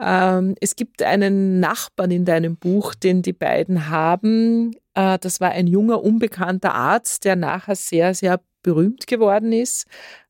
[0.00, 4.72] Ähm, es gibt einen Nachbarn in deinem Buch, den die beiden haben.
[4.94, 9.86] Äh, das war ein junger, unbekannter Arzt, der nachher sehr, sehr berühmt geworden ist.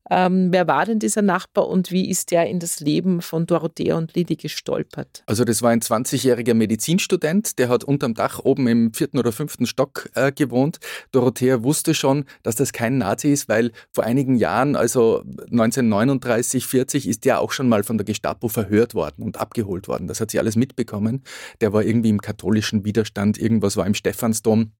[0.09, 3.95] Ähm, wer war denn dieser Nachbar und wie ist der in das Leben von Dorothea
[3.95, 5.23] und Lili gestolpert?
[5.25, 9.65] Also das war ein 20-jähriger Medizinstudent, der hat unterm Dach oben im vierten oder fünften
[9.65, 10.79] Stock äh, gewohnt.
[11.13, 17.07] Dorothea wusste schon, dass das kein Nazi ist, weil vor einigen Jahren, also 1939, 40,
[17.07, 20.07] ist der auch schon mal von der Gestapo verhört worden und abgeholt worden.
[20.07, 21.23] Das hat sie alles mitbekommen.
[21.61, 24.71] Der war irgendwie im katholischen Widerstand, irgendwas war im Stephansdom.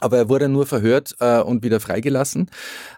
[0.00, 2.50] Aber er wurde nur verhört äh, und wieder freigelassen.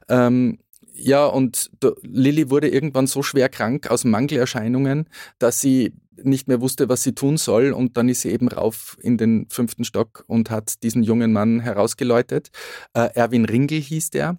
[0.09, 0.59] Ähm,
[0.93, 1.71] ja, und
[2.03, 5.09] Lilly wurde irgendwann so schwer krank aus Mangelerscheinungen,
[5.39, 7.73] dass sie nicht mehr wusste, was sie tun soll.
[7.73, 11.61] Und dann ist sie eben rauf in den fünften Stock und hat diesen jungen Mann
[11.61, 12.51] herausgeläutet.
[12.95, 14.39] Äh, Erwin Ringel hieß der.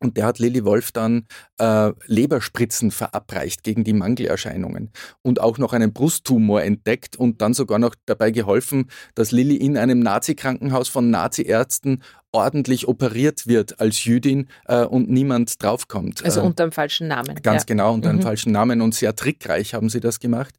[0.00, 1.26] Und der hat Lilly Wolf dann
[1.58, 4.90] äh, Leberspritzen verabreicht gegen die Mangelerscheinungen
[5.22, 9.78] und auch noch einen Brusttumor entdeckt und dann sogar noch dabei geholfen, dass Lilly in
[9.78, 16.24] einem Nazi-Krankenhaus von Nazi-Ärzten ordentlich operiert wird als Jüdin äh, und niemand draufkommt.
[16.24, 17.34] Also äh, unter einem falschen Namen.
[17.42, 17.66] Ganz ja.
[17.66, 18.22] genau, unter einem Mhm.
[18.24, 20.54] falschen Namen und sehr trickreich haben sie das gemacht.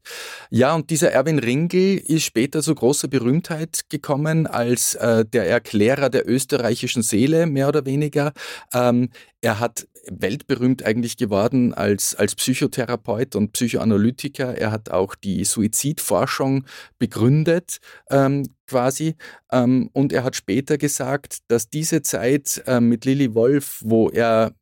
[0.50, 6.10] Ja, und dieser Erwin Ringel ist später zu großer Berühmtheit gekommen als äh, der Erklärer
[6.10, 8.32] der österreichischen Seele, mehr oder weniger.
[8.74, 14.56] Ähm, er hat weltberühmt eigentlich geworden als, als Psychotherapeut und Psychoanalytiker.
[14.56, 16.64] Er hat auch die Suizidforschung
[16.98, 17.78] begründet,
[18.10, 19.16] ähm, quasi.
[19.52, 24.54] Ähm, und er hat später gesagt, dass diese Zeit äh, mit Lilly Wolf, wo er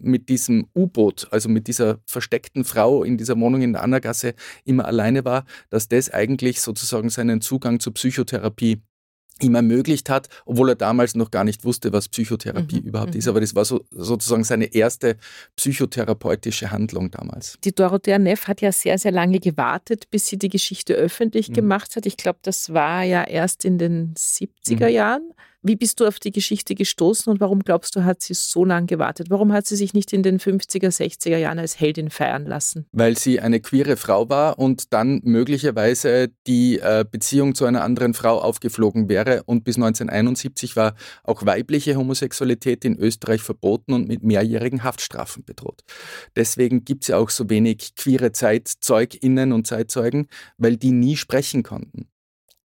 [0.00, 4.84] mit diesem U-Boot, also mit dieser versteckten Frau in dieser Wohnung in der Annergasse immer
[4.84, 8.82] alleine war, dass das eigentlich sozusagen seinen Zugang zur Psychotherapie
[9.42, 13.18] ihm ermöglicht hat, obwohl er damals noch gar nicht wusste, was Psychotherapie Mhm, überhaupt mhm.
[13.18, 13.28] ist.
[13.28, 15.16] Aber das war so, sozusagen seine erste
[15.56, 17.58] psychotherapeutische Handlung damals.
[17.64, 21.54] Die Dorothea Neff hat ja sehr, sehr lange gewartet, bis sie die Geschichte öffentlich Mhm.
[21.54, 22.06] gemacht hat.
[22.06, 24.94] Ich glaube, das war ja erst in den 70er Mhm.
[24.94, 25.30] Jahren.
[25.60, 28.86] Wie bist du auf die Geschichte gestoßen und warum glaubst du, hat sie so lange
[28.86, 29.28] gewartet?
[29.28, 32.86] Warum hat sie sich nicht in den 50er, 60er Jahren als Heldin feiern lassen?
[32.92, 38.14] Weil sie eine queere Frau war und dann möglicherweise die äh, Beziehung zu einer anderen
[38.14, 39.42] Frau aufgeflogen wäre.
[39.46, 40.94] Und bis 1971 war
[41.24, 45.82] auch weibliche Homosexualität in Österreich verboten und mit mehrjährigen Haftstrafen bedroht.
[46.36, 51.64] Deswegen gibt es ja auch so wenig queere ZeitzeugInnen und Zeitzeugen, weil die nie sprechen
[51.64, 52.06] konnten.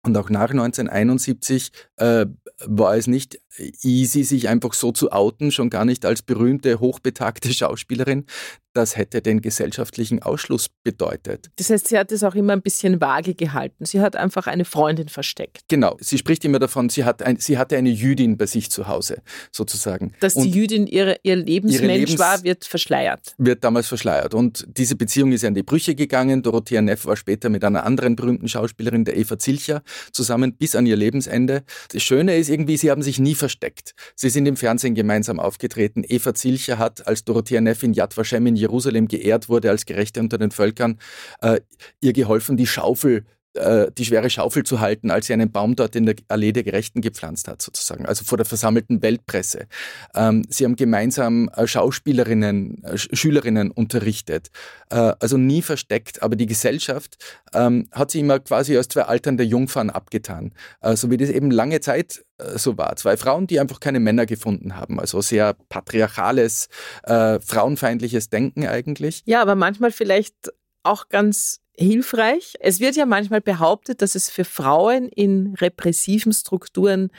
[0.05, 2.25] Und auch nach 1971 äh,
[2.65, 3.41] war es nicht
[3.81, 8.25] easy, sich einfach so zu outen, schon gar nicht als berühmte, hochbetagte Schauspielerin.
[8.73, 11.49] Das hätte den gesellschaftlichen Ausschluss bedeutet.
[11.57, 13.85] Das heißt, sie hat es auch immer ein bisschen vage gehalten.
[13.85, 15.61] Sie hat einfach eine Freundin versteckt.
[15.67, 18.87] Genau, sie spricht immer davon, sie, hat ein, sie hatte eine Jüdin bei sich zu
[18.87, 20.13] Hause, sozusagen.
[20.21, 23.35] Dass die Und Jüdin ihre, ihr Lebensmensch Lebens- war, wird verschleiert.
[23.37, 24.33] wird damals verschleiert.
[24.33, 26.41] Und diese Beziehung ist ja in die Brüche gegangen.
[26.41, 30.87] Dorothea Neff war später mit einer anderen berühmten Schauspielerin, der Eva Zilcher, zusammen bis an
[30.87, 31.63] ihr Lebensende.
[31.91, 33.93] Das Schöne ist irgendwie, sie haben sich nie versteckt.
[34.15, 36.03] Sie sind im Fernsehen gemeinsam aufgetreten.
[36.07, 40.21] Eva Zilcher hat, als Dorothea Neff in Yad Vashem in Jerusalem geehrt wurde als Gerechte
[40.21, 40.97] unter den Völkern,
[41.41, 41.59] äh,
[41.99, 45.95] ihr geholfen, die Schaufel äh, die schwere Schaufel zu halten, als sie einen Baum dort
[45.95, 49.67] in der Allee der Gerechten gepflanzt hat, sozusagen, also vor der versammelten Weltpresse.
[50.15, 54.49] Ähm, sie haben gemeinsam äh, Schauspielerinnen, äh, Sch- Schülerinnen unterrichtet,
[54.89, 57.17] äh, also nie versteckt, aber die Gesellschaft
[57.53, 61.51] ähm, hat sie immer quasi als zwei alternde Jungfern abgetan, äh, so wie das eben
[61.51, 62.95] lange Zeit äh, so war.
[62.95, 66.69] Zwei Frauen, die einfach keine Männer gefunden haben, also sehr patriarchales,
[67.03, 69.23] äh, frauenfeindliches Denken eigentlich.
[69.25, 70.35] Ja, aber manchmal vielleicht
[70.83, 72.55] auch ganz hilfreich.
[72.59, 77.09] Es wird ja manchmal behauptet, dass es für Frauen in repressiven Strukturen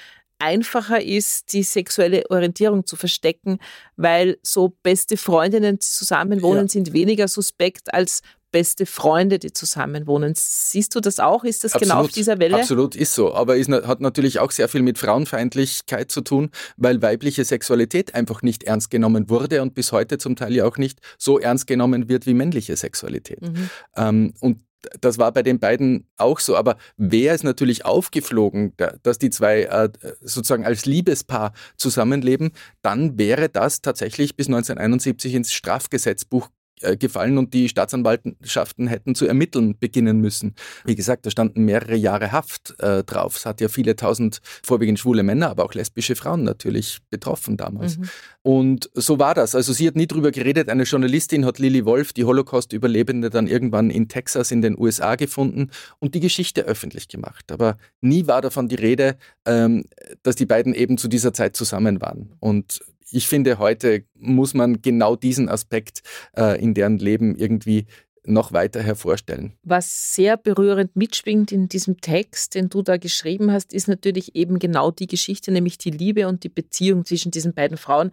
[0.45, 3.59] einfacher ist, die sexuelle Orientierung zu verstecken,
[3.97, 6.69] weil so beste Freundinnen, zusammenwohnen, Ja.
[6.69, 8.21] sind weniger suspekt als
[8.53, 10.35] beste Freunde, die zusammenwohnen.
[10.37, 11.43] Siehst du das auch?
[11.43, 12.59] Ist das genau auf dieser Welle?
[12.59, 13.35] Absolut, ist so.
[13.35, 18.43] Aber es hat natürlich auch sehr viel mit Frauenfeindlichkeit zu tun, weil weibliche Sexualität einfach
[18.43, 22.09] nicht ernst genommen wurde und bis heute zum Teil ja auch nicht so ernst genommen
[22.09, 23.43] wird wie männliche Sexualität.
[23.43, 23.71] Mhm.
[23.97, 24.61] Ähm, und
[25.01, 26.57] das war bei den beiden auch so.
[26.57, 29.89] Aber wäre es natürlich aufgeflogen, da- dass die zwei äh,
[30.21, 36.49] sozusagen als Liebespaar zusammenleben, dann wäre das tatsächlich bis 1971 ins Strafgesetzbuch
[36.97, 40.55] gefallen und die Staatsanwaltschaften hätten zu ermitteln beginnen müssen.
[40.85, 43.37] Wie gesagt, da standen mehrere Jahre Haft äh, drauf.
[43.37, 47.99] Es hat ja viele tausend vorwiegend schwule Männer, aber auch lesbische Frauen natürlich betroffen damals.
[47.99, 48.09] Mhm.
[48.43, 49.55] Und so war das.
[49.55, 50.69] Also sie hat nie drüber geredet.
[50.69, 55.71] Eine Journalistin hat Lily Wolf, die Holocaust-Überlebende, dann irgendwann in Texas in den USA gefunden
[55.99, 57.51] und die Geschichte öffentlich gemacht.
[57.53, 59.85] Aber nie war davon die Rede, ähm,
[60.23, 62.33] dass die beiden eben zu dieser Zeit zusammen waren.
[62.41, 66.03] Und ich finde, heute muss man genau diesen Aspekt
[66.37, 67.87] äh, in deren Leben irgendwie
[68.27, 69.53] noch weiter hervorstellen.
[69.63, 74.59] Was sehr berührend mitschwingt in diesem Text, den du da geschrieben hast, ist natürlich eben
[74.59, 78.11] genau die Geschichte, nämlich die Liebe und die Beziehung zwischen diesen beiden Frauen,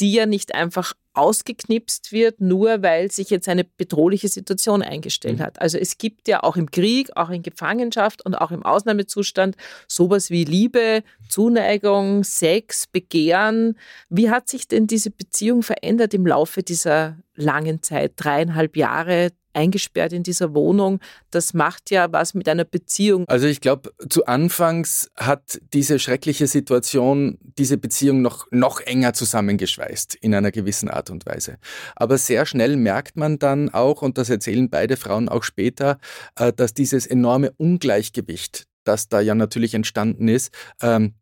[0.00, 5.42] die ja nicht einfach ausgeknipst wird, nur weil sich jetzt eine bedrohliche Situation eingestellt Mhm.
[5.42, 5.60] hat.
[5.60, 9.56] Also es gibt ja auch im Krieg, auch in Gefangenschaft und auch im Ausnahmezustand
[9.88, 13.78] sowas wie Liebe, Zuneigung, Sex, Begehren.
[14.08, 20.12] Wie hat sich denn diese Beziehung verändert im Laufe dieser langen Zeit, dreieinhalb Jahre eingesperrt
[20.12, 21.00] in dieser Wohnung?
[21.30, 23.24] Das macht ja was mit einer Beziehung.
[23.28, 30.16] Also ich glaube, zu Anfangs hat diese schreckliche Situation diese Beziehung noch, noch enger zusammengeschweißt
[30.16, 31.58] in einer gewissen Art und Weise.
[31.96, 35.98] Aber sehr schnell merkt man dann auch, und das erzählen beide Frauen auch später,
[36.36, 41.14] äh, dass dieses enorme Ungleichgewicht, das da ja natürlich entstanden ist, ähm,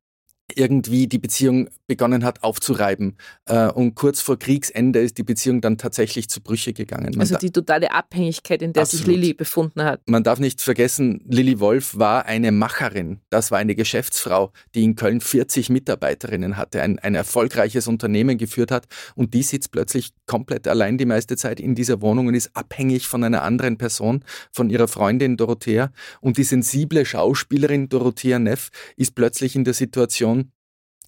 [0.57, 3.17] irgendwie die Beziehung begonnen hat aufzureiben.
[3.47, 7.11] Äh, und kurz vor Kriegsende ist die Beziehung dann tatsächlich zu Brüche gegangen.
[7.13, 9.07] Man also die totale Abhängigkeit, in der absolut.
[9.07, 10.01] sich Lilly befunden hat.
[10.07, 13.21] Man darf nicht vergessen, Lilly Wolf war eine Macherin.
[13.31, 18.71] Das war eine Geschäftsfrau, die in Köln 40 Mitarbeiterinnen hatte, ein, ein erfolgreiches Unternehmen geführt
[18.71, 18.87] hat.
[19.15, 23.07] Und die sitzt plötzlich komplett allein die meiste Zeit in dieser Wohnung und ist abhängig
[23.07, 25.93] von einer anderen Person, von ihrer Freundin Dorothea.
[26.21, 30.42] Und die sensible Schauspielerin Dorothea Neff ist plötzlich in der Situation,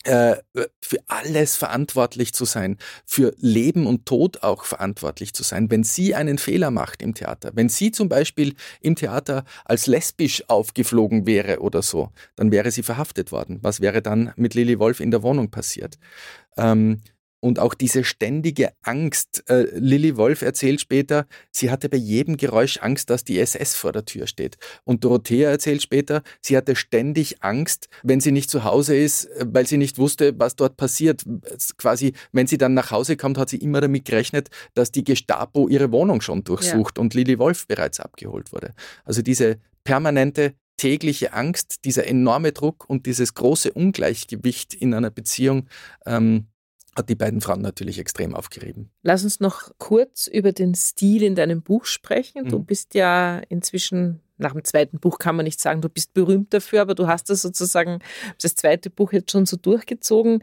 [0.05, 0.37] äh,
[0.81, 5.71] für alles verantwortlich zu sein, für Leben und Tod auch verantwortlich zu sein.
[5.71, 10.45] Wenn sie einen Fehler macht im Theater, wenn sie zum Beispiel im Theater als lesbisch
[10.49, 13.59] aufgeflogen wäre oder so, dann wäre sie verhaftet worden.
[13.63, 15.99] Was wäre dann mit Lily Wolf in der Wohnung passiert?
[16.57, 17.01] Ähm,
[17.45, 19.45] und auch diese ständige Angst.
[19.51, 23.93] Äh, Lilly Wolf erzählt später, sie hatte bei jedem Geräusch Angst, dass die SS vor
[23.93, 24.57] der Tür steht.
[24.85, 29.67] Und Dorothea erzählt später, sie hatte ständig Angst, wenn sie nicht zu Hause ist, weil
[29.67, 31.23] sie nicht wusste, was dort passiert.
[31.77, 35.69] Quasi, wenn sie dann nach Hause kommt, hat sie immer damit gerechnet, dass die Gestapo
[35.69, 37.03] ihre Wohnung schon durchsucht ja.
[37.03, 38.73] und Lilly Wolf bereits abgeholt wurde.
[39.05, 45.69] Also diese permanente tägliche Angst, dieser enorme Druck und dieses große Ungleichgewicht in einer Beziehung,
[46.07, 46.47] ähm,
[46.97, 48.91] hat die beiden Frauen natürlich extrem aufgerieben.
[49.03, 52.49] Lass uns noch kurz über den Stil in deinem Buch sprechen.
[52.49, 52.67] Du mhm.
[52.67, 56.83] bist ja inzwischen nach dem zweiten Buch kann man nicht sagen, du bist berühmt dafür,
[56.83, 58.01] aber du hast das sozusagen,
[58.43, 60.43] das zweite Buch jetzt schon so durchgezogen.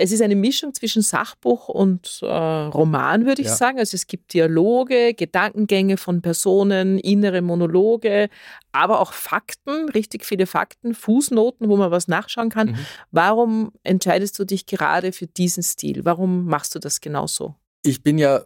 [0.00, 3.54] Es ist eine Mischung zwischen Sachbuch und äh, Roman, würde ich ja.
[3.54, 3.78] sagen.
[3.78, 8.30] Also es gibt Dialoge, Gedankengänge von Personen, innere Monologe,
[8.72, 12.70] aber auch Fakten, richtig viele Fakten, Fußnoten, wo man was nachschauen kann.
[12.70, 12.86] Mhm.
[13.10, 16.04] Warum entscheidest du dich gerade für diesen Stil?
[16.06, 17.54] Warum machst du das genauso?
[17.82, 18.44] Ich bin ja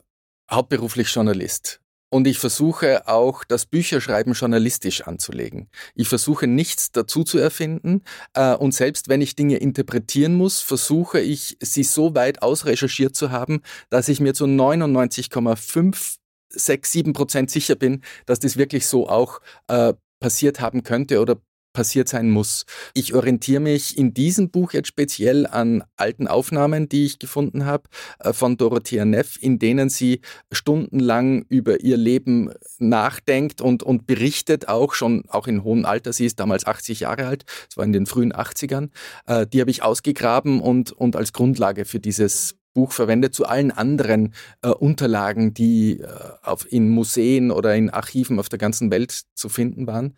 [0.50, 1.80] hauptberuflich Journalist.
[2.14, 5.68] Und ich versuche auch, das Bücherschreiben journalistisch anzulegen.
[5.96, 8.04] Ich versuche nichts dazu zu erfinden.
[8.34, 13.32] Äh, und selbst wenn ich Dinge interpretieren muss, versuche ich, sie so weit ausrecherchiert zu
[13.32, 16.18] haben, dass ich mir zu 99,5
[16.50, 21.40] 6, 7 Prozent sicher bin, dass das wirklich so auch äh, passiert haben könnte oder
[21.74, 22.64] passiert sein muss.
[22.94, 27.90] Ich orientiere mich in diesem Buch jetzt speziell an alten Aufnahmen, die ich gefunden habe
[28.20, 34.68] äh, von Dorothea Neff, in denen sie stundenlang über ihr Leben nachdenkt und, und berichtet,
[34.68, 36.14] auch schon auch in hohem Alter.
[36.14, 38.88] Sie ist damals 80 Jahre alt, das war in den frühen 80ern.
[39.26, 43.70] Äh, die habe ich ausgegraben und, und als Grundlage für dieses Buch verwendet zu allen
[43.70, 46.08] anderen äh, Unterlagen, die äh,
[46.42, 50.14] auf, in Museen oder in Archiven auf der ganzen Welt zu finden waren.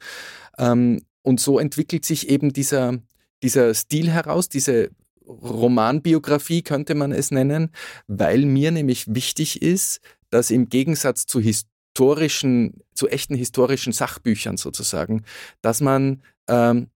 [0.58, 3.00] Ähm, und so entwickelt sich eben dieser,
[3.42, 4.90] dieser Stil heraus, diese
[5.26, 7.70] Romanbiografie könnte man es nennen,
[8.06, 15.24] weil mir nämlich wichtig ist, dass im Gegensatz zu historischen, zu echten historischen Sachbüchern sozusagen,
[15.62, 16.90] dass man ähm,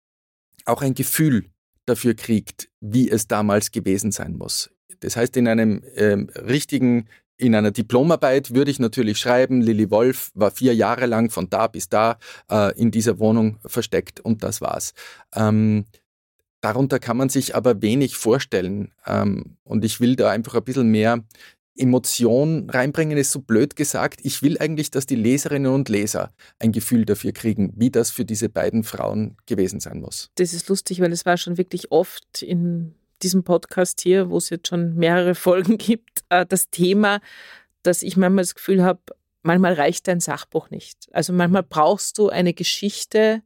[0.64, 1.46] auch ein Gefühl
[1.86, 4.70] dafür kriegt, wie es damals gewesen sein muss.
[5.00, 7.08] Das heißt, in einem ähm, richtigen
[7.40, 11.66] in einer Diplomarbeit würde ich natürlich schreiben, Lilly Wolf war vier Jahre lang von da
[11.66, 12.18] bis da
[12.50, 14.92] äh, in dieser Wohnung versteckt und das war's.
[15.34, 15.86] Ähm,
[16.60, 20.90] darunter kann man sich aber wenig vorstellen ähm, und ich will da einfach ein bisschen
[20.90, 21.24] mehr
[21.76, 24.20] Emotion reinbringen, ist so blöd gesagt.
[24.22, 28.26] Ich will eigentlich, dass die Leserinnen und Leser ein Gefühl dafür kriegen, wie das für
[28.26, 30.30] diese beiden Frauen gewesen sein muss.
[30.34, 34.50] Das ist lustig, weil es war schon wirklich oft in diesem Podcast hier, wo es
[34.50, 37.20] jetzt schon mehrere Folgen gibt, äh, das Thema,
[37.82, 39.00] dass ich manchmal das Gefühl habe,
[39.42, 41.08] manchmal reicht ein Sachbuch nicht.
[41.12, 43.42] Also manchmal brauchst du eine Geschichte,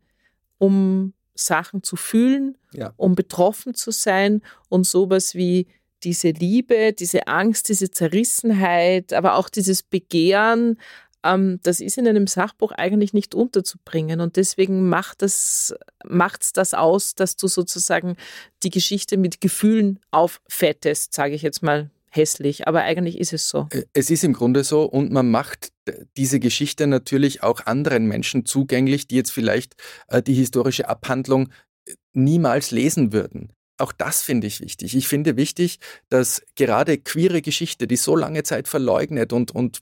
[0.59, 2.93] um Sachen zu fühlen, ja.
[2.97, 5.67] um betroffen zu sein und sowas wie
[6.05, 10.79] diese Liebe, diese Angst, diese Zerrissenheit, aber auch dieses Begehren
[11.25, 14.21] ähm, das ist in einem Sachbuch eigentlich nicht unterzubringen.
[14.21, 18.17] Und deswegen macht es macht's das aus, dass du sozusagen
[18.63, 23.69] die Geschichte mit Gefühlen auffettest, sage ich jetzt mal hässlich, aber eigentlich ist es so.
[23.71, 25.73] Äh, es ist im Grunde so und man macht
[26.17, 29.75] diese Geschichte natürlich auch anderen Menschen zugänglich, die jetzt vielleicht
[30.09, 31.49] äh, die historische Abhandlung
[31.87, 33.53] äh, niemals lesen würden.
[33.77, 34.95] Auch das finde ich wichtig.
[34.95, 39.81] Ich finde wichtig, dass gerade queere Geschichte, die so lange Zeit verleugnet und, und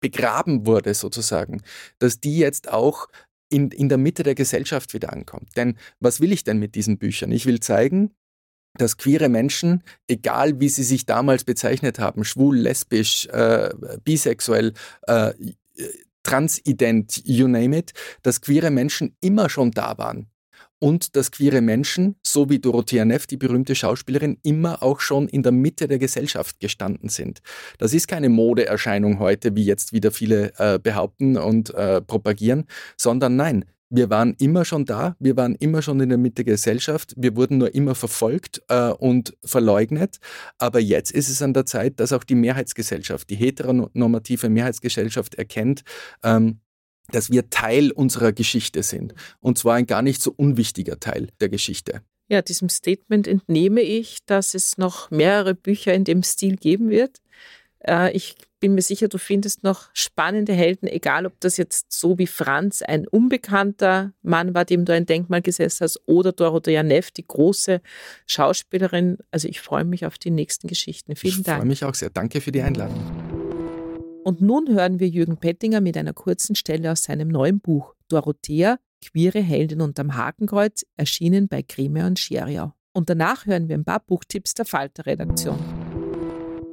[0.00, 1.62] begraben wurde sozusagen,
[1.98, 3.08] dass die jetzt auch
[3.50, 5.56] in, in der Mitte der Gesellschaft wieder ankommt.
[5.56, 7.32] Denn was will ich denn mit diesen Büchern?
[7.32, 8.14] Ich will zeigen,
[8.74, 13.70] dass queere Menschen, egal wie sie sich damals bezeichnet haben, schwul, lesbisch, äh,
[14.04, 15.32] bisexuell, äh,
[16.22, 20.30] transident, you name it, dass queere Menschen immer schon da waren
[20.80, 25.44] und dass queere Menschen, so wie Dorothea Neff, die berühmte Schauspielerin, immer auch schon in
[25.44, 27.40] der Mitte der Gesellschaft gestanden sind.
[27.78, 32.64] Das ist keine Modeerscheinung heute, wie jetzt wieder viele äh, behaupten und äh, propagieren,
[32.96, 36.54] sondern nein, Wir waren immer schon da, wir waren immer schon in der Mitte der
[36.54, 40.18] Gesellschaft, wir wurden nur immer verfolgt äh, und verleugnet.
[40.58, 45.82] Aber jetzt ist es an der Zeit, dass auch die Mehrheitsgesellschaft, die heteronormative Mehrheitsgesellschaft erkennt,
[46.22, 46.60] ähm,
[47.10, 49.14] dass wir Teil unserer Geschichte sind.
[49.40, 52.02] Und zwar ein gar nicht so unwichtiger Teil der Geschichte.
[52.28, 57.18] Ja, diesem Statement entnehme ich, dass es noch mehrere Bücher in dem Stil geben wird.
[57.80, 62.18] Äh, ich bin mir sicher, du findest noch spannende Helden, egal ob das jetzt so
[62.18, 67.10] wie Franz ein unbekannter Mann war, dem du ein Denkmal gesetzt hast, oder Dorothea Neff,
[67.10, 67.80] die große
[68.26, 69.18] Schauspielerin.
[69.30, 71.16] Also ich freue mich auf die nächsten Geschichten.
[71.16, 71.56] Vielen ich Dank.
[71.56, 72.10] Ich freue mich auch sehr.
[72.10, 73.29] Danke für die Einladung.
[74.22, 78.78] Und nun hören wir Jürgen Pettinger mit einer kurzen Stelle aus seinem neuen Buch Dorothea,
[79.02, 82.74] queere Heldin unterm Hakenkreuz, erschienen bei Grime und Scheriau.
[82.92, 85.58] Und danach hören wir ein paar Buchtipps der Falter-Redaktion.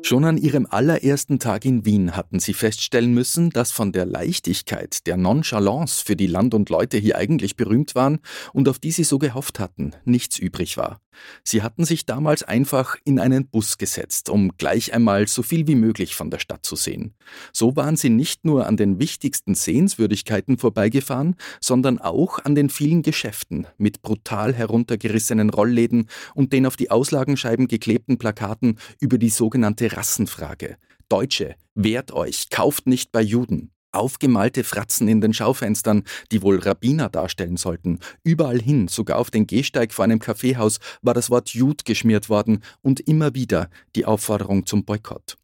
[0.01, 5.05] Schon an ihrem allerersten Tag in Wien hatten sie feststellen müssen, dass von der Leichtigkeit,
[5.05, 8.19] der Nonchalance, für die Land und Leute hier eigentlich berühmt waren
[8.53, 11.01] und auf die sie so gehofft hatten, nichts übrig war.
[11.43, 15.75] Sie hatten sich damals einfach in einen Bus gesetzt, um gleich einmal so viel wie
[15.75, 17.13] möglich von der Stadt zu sehen.
[17.53, 23.01] So waren sie nicht nur an den wichtigsten Sehenswürdigkeiten vorbeigefahren, sondern auch an den vielen
[23.01, 29.95] Geschäften mit brutal heruntergerissenen Rollläden und den auf die Auslagenscheiben geklebten Plakaten über die sogenannte
[29.95, 30.77] Rassenfrage.
[31.09, 33.71] Deutsche, wehrt euch, kauft nicht bei Juden.
[33.91, 37.99] Aufgemalte Fratzen in den Schaufenstern, die wohl Rabbiner darstellen sollten.
[38.23, 42.63] Überall hin, sogar auf den Gehsteig vor einem Kaffeehaus, war das Wort Jud geschmiert worden
[42.81, 45.37] und immer wieder die Aufforderung zum Boykott.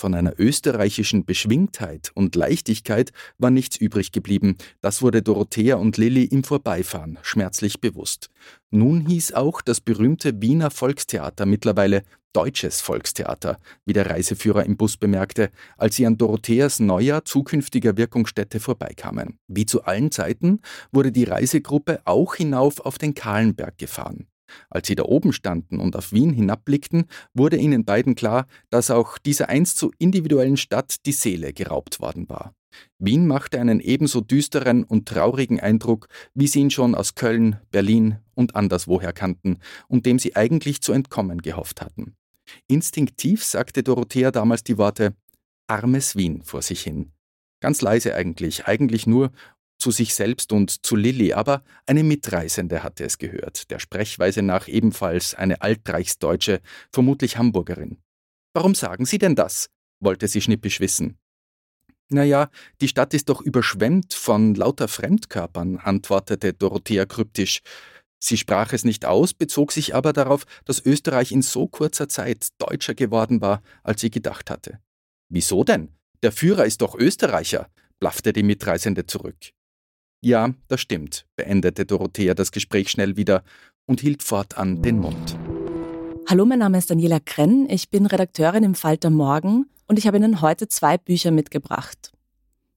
[0.00, 4.56] Von einer österreichischen Beschwingtheit und Leichtigkeit war nichts übrig geblieben.
[4.80, 8.30] Das wurde Dorothea und Lilly im Vorbeifahren schmerzlich bewusst.
[8.70, 14.98] Nun hieß auch das berühmte Wiener Volkstheater mittlerweile Deutsches Volkstheater, wie der Reiseführer im Bus
[14.98, 19.40] bemerkte, als sie an Dorotheas neuer zukünftiger Wirkungsstätte vorbeikamen.
[19.48, 20.60] Wie zu allen Zeiten
[20.92, 24.28] wurde die Reisegruppe auch hinauf auf den Kahlenberg gefahren.
[24.70, 29.18] Als sie da oben standen und auf Wien hinabblickten, wurde ihnen beiden klar, dass auch
[29.18, 32.54] dieser einst so individuellen Stadt die Seele geraubt worden war.
[32.98, 38.18] Wien machte einen ebenso düsteren und traurigen Eindruck, wie sie ihn schon aus Köln, Berlin
[38.34, 42.14] und anderswoher kannten und dem sie eigentlich zu entkommen gehofft hatten.
[42.66, 45.14] Instinktiv sagte Dorothea damals die Worte
[45.66, 47.12] Armes Wien vor sich hin.
[47.60, 49.32] Ganz leise eigentlich, eigentlich nur,
[49.78, 54.68] zu sich selbst und zu Lilly, aber eine Mitreisende hatte es gehört, der Sprechweise nach
[54.68, 56.60] ebenfalls eine Altreichsdeutsche,
[56.92, 57.98] vermutlich Hamburgerin.
[58.54, 59.70] Warum sagen Sie denn das?
[60.00, 61.18] wollte sie schnippisch wissen.
[62.10, 62.50] Naja,
[62.80, 67.60] die Stadt ist doch überschwemmt von lauter Fremdkörpern, antwortete Dorothea kryptisch.
[68.18, 72.48] Sie sprach es nicht aus, bezog sich aber darauf, dass Österreich in so kurzer Zeit
[72.58, 74.80] deutscher geworden war, als sie gedacht hatte.
[75.28, 75.94] Wieso denn?
[76.22, 77.68] Der Führer ist doch Österreicher,
[78.00, 79.36] blaffte die Mitreisende zurück.
[80.20, 83.44] Ja, das stimmt, beendete Dorothea das Gespräch schnell wieder
[83.86, 85.38] und hielt fortan den Mund.
[86.28, 90.16] Hallo, mein Name ist Daniela Krenn, ich bin Redakteurin im Falter Morgen und ich habe
[90.16, 92.10] Ihnen heute zwei Bücher mitgebracht.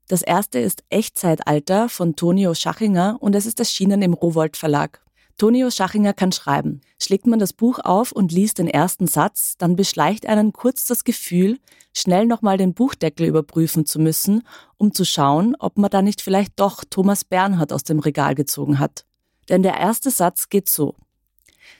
[0.07, 5.01] Das erste ist Echtzeitalter von Tonio Schachinger und es ist erschienen im Rowold Verlag.
[5.41, 6.81] Tonio Schachinger kann schreiben.
[7.01, 11.03] Schlägt man das Buch auf und liest den ersten Satz, dann beschleicht einen kurz das
[11.03, 11.57] Gefühl,
[11.95, 14.43] schnell nochmal den Buchdeckel überprüfen zu müssen,
[14.77, 18.77] um zu schauen, ob man da nicht vielleicht doch Thomas Bernhard aus dem Regal gezogen
[18.77, 19.07] hat.
[19.49, 20.93] Denn der erste Satz geht so.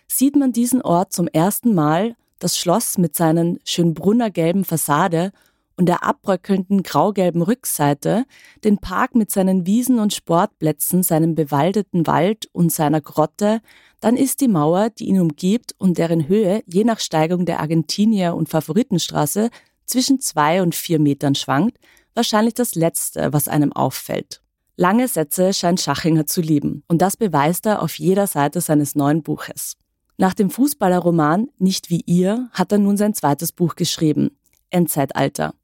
[0.08, 5.34] Sieht man diesen Ort zum ersten Mal, das Schloss mit seinen Schönbrunner gelben Fassade
[5.82, 8.26] und der abbröckelnden graugelben Rückseite,
[8.64, 13.62] den Park mit seinen Wiesen und Sportplätzen, seinem bewaldeten Wald und seiner Grotte,
[14.00, 18.36] dann ist die Mauer, die ihn umgibt und deren Höhe je nach Steigung der Argentinier-
[18.36, 19.50] und Favoritenstraße
[19.86, 21.80] zwischen zwei und vier Metern schwankt,
[22.14, 24.44] wahrscheinlich das Letzte, was einem auffällt.
[24.76, 29.24] Lange Sätze scheint Schachinger zu lieben und das beweist er auf jeder Seite seines neuen
[29.24, 29.78] Buches.
[30.18, 34.38] Nach dem Fußballerroman Nicht wie ihr hat er nun sein zweites Buch geschrieben,
[34.70, 35.56] Endzeitalter.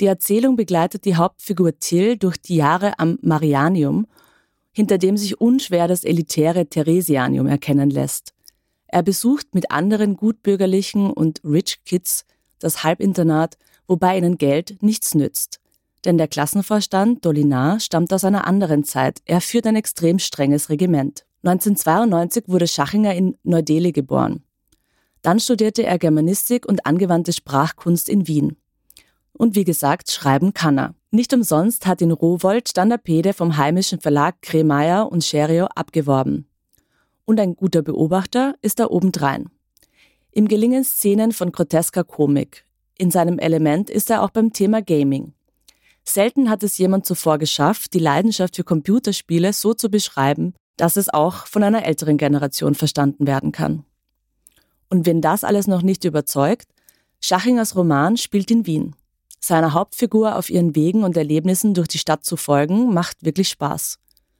[0.00, 4.06] Die Erzählung begleitet die Hauptfigur Till durch die Jahre am Marianium,
[4.72, 8.34] hinter dem sich unschwer das elitäre Theresianium erkennen lässt.
[8.88, 12.24] Er besucht mit anderen gutbürgerlichen und Rich Kids
[12.58, 15.60] das Halbinternat, wobei ihnen Geld nichts nützt.
[16.04, 19.20] Denn der Klassenvorstand Dolinar stammt aus einer anderen Zeit.
[19.24, 21.24] Er führt ein extrem strenges Regiment.
[21.44, 24.42] 1992 wurde Schachinger in Neu-Delhi geboren.
[25.22, 28.56] Dann studierte er Germanistik und angewandte Sprachkunst in Wien.
[29.36, 30.94] Und wie gesagt, schreiben kann er.
[31.10, 36.48] Nicht umsonst hat ihn Rowold Standardpede vom heimischen Verlag Kremeyer und Scherio abgeworben.
[37.24, 39.50] Und ein guter Beobachter ist er obendrein.
[40.32, 42.64] Ihm gelingen Szenen von grotesker Komik.
[42.98, 45.32] In seinem Element ist er auch beim Thema Gaming.
[46.04, 51.08] Selten hat es jemand zuvor geschafft, die Leidenschaft für Computerspiele so zu beschreiben, dass es
[51.08, 53.84] auch von einer älteren Generation verstanden werden kann.
[54.90, 56.68] Und wenn das alles noch nicht überzeugt,
[57.20, 58.94] Schachingers Roman spielt in Wien.
[59.46, 63.98] Seiner Hauptfigur auf ihren Wegen und Erlebnissen durch die Stadt zu folgen, macht wirklich Spaß.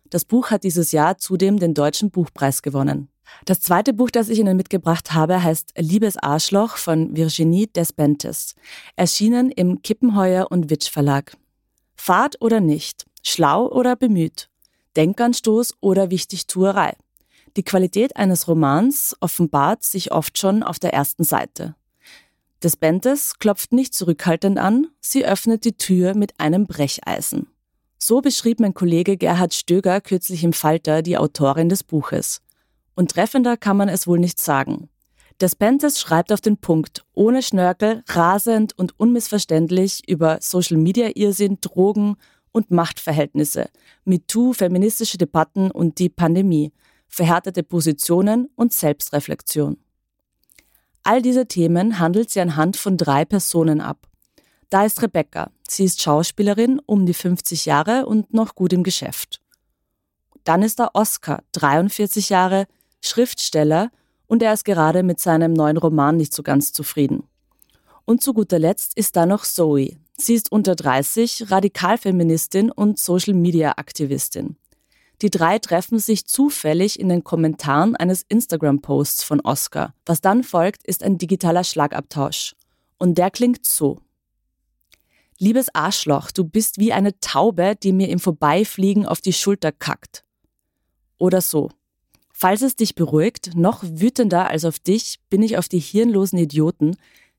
[0.09, 3.09] Das Buch hat dieses Jahr zudem den Deutschen Buchpreis gewonnen.
[3.45, 8.55] Das zweite Buch, das ich Ihnen mitgebracht habe, heißt Liebes Arschloch von Virginie Despentes,
[8.97, 11.37] erschienen im Kippenheuer und Witsch Verlag.
[11.97, 14.49] Fahrt oder nicht, schlau oder bemüht,
[14.97, 16.97] Denkanstoß oder Wichtigtuerei.
[17.59, 21.75] Die Qualität eines Romans offenbart sich oft schon auf der ersten Seite.
[22.65, 27.49] Despentes klopft nicht zurückhaltend an, sie öffnet die Tür mit einem Brecheisen.
[27.99, 32.41] So beschrieb mein Kollege Gerhard Stöger kürzlich im Falter die Autorin des Buches.
[32.95, 34.89] Und treffender kann man es wohl nicht sagen.
[35.43, 42.17] Despentes schreibt auf den Punkt, ohne Schnörkel, rasend und unmissverständlich über Social-Media-Irrsinn, Drogen
[42.51, 43.69] und Machtverhältnisse,
[44.07, 46.73] MeToo, feministische Debatten und die Pandemie,
[47.09, 49.77] verhärtete Positionen und Selbstreflexion.
[51.05, 54.09] All diese Themen handelt sie anhand von drei Personen ab.
[54.71, 55.51] Da ist Rebecca.
[55.69, 59.43] Sie ist Schauspielerin, um die 50 Jahre und noch gut im Geschäft.
[60.45, 62.67] Dann ist da Oscar, 43 Jahre,
[63.03, 63.91] Schriftsteller
[64.27, 67.25] und er ist gerade mit seinem neuen Roman nicht so ganz zufrieden.
[68.07, 69.99] Und zu guter Letzt ist da noch Zoe.
[70.17, 74.57] Sie ist unter 30, Radikalfeministin und Social-Media-Aktivistin.
[75.23, 79.95] Die drei treffen sich zufällig in den Kommentaren eines Instagram-Posts von Oscar.
[80.07, 82.55] Was dann folgt, ist ein digitaler Schlagabtausch.
[82.99, 84.01] Und der klingt so.
[85.39, 90.25] Liebes Arschloch, du bist wie eine Taube, die mir im Vorbeifliegen auf die Schulter kackt.
[91.19, 91.71] Oder so.
[92.33, 96.97] Falls es dich beruhigt, noch wütender als auf dich bin ich auf die hirnlosen Idioten,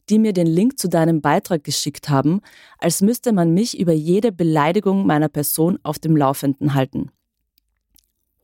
[0.10, 2.42] die mir den Link zu deinem Beitrag geschickt haben,
[2.78, 7.12] als müsste man mich über jede Beleidigung meiner Person auf dem Laufenden halten.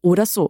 [0.01, 0.49] Oder so.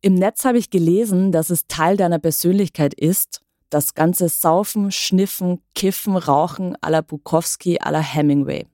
[0.00, 5.60] Im Netz habe ich gelesen, dass es Teil deiner Persönlichkeit ist, das ganze Saufen, Schniffen,
[5.74, 8.66] Kiffen, Rauchen à la Bukowski, à la Hemingway.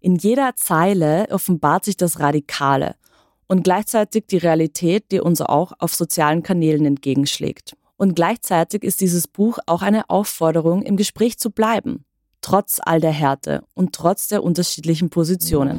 [0.00, 2.96] In jeder Zeile offenbart sich das Radikale
[3.46, 7.76] und gleichzeitig die Realität, die uns auch auf sozialen Kanälen entgegenschlägt.
[7.96, 12.04] Und gleichzeitig ist dieses Buch auch eine Aufforderung, im Gespräch zu bleiben,
[12.40, 15.78] trotz all der Härte und trotz der unterschiedlichen Positionen.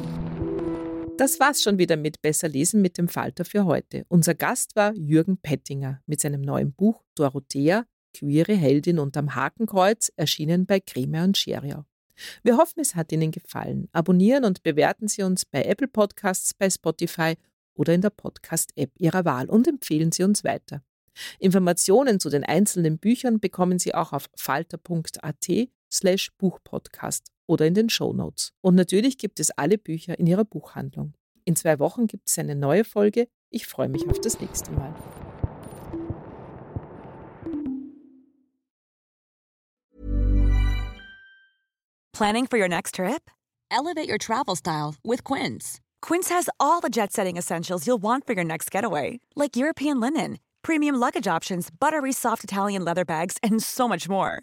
[1.18, 4.04] Das war's schon wieder mit Besser lesen mit dem Falter für heute.
[4.08, 10.66] Unser Gast war Jürgen Pettinger mit seinem neuen Buch Dorothea, queere Heldin unterm Hakenkreuz, erschienen
[10.66, 11.86] bei Creme und Scheriau.
[12.42, 13.88] Wir hoffen, es hat Ihnen gefallen.
[13.92, 17.36] Abonnieren und bewerten Sie uns bei Apple Podcasts, bei Spotify
[17.74, 20.82] oder in der Podcast-App Ihrer Wahl und empfehlen Sie uns weiter.
[21.38, 27.88] Informationen zu den einzelnen Büchern bekommen Sie auch auf falter.at slash Buchpodcast oder in den
[27.88, 28.52] Show Notes.
[28.60, 31.14] Und natürlich gibt es alle Bücher in Ihrer Buchhandlung.
[31.44, 33.28] In zwei Wochen gibt es eine neue Folge.
[33.50, 34.92] Ich freue mich auf das nächste Mal.
[42.12, 43.30] Planning for your next trip?
[43.70, 45.80] Elevate your travel style with Quince.
[46.00, 50.00] Quince has all the jet setting essentials you'll want for your next getaway, like European
[50.00, 54.42] linen, premium luggage options, buttery soft Italian leather bags, and so much more.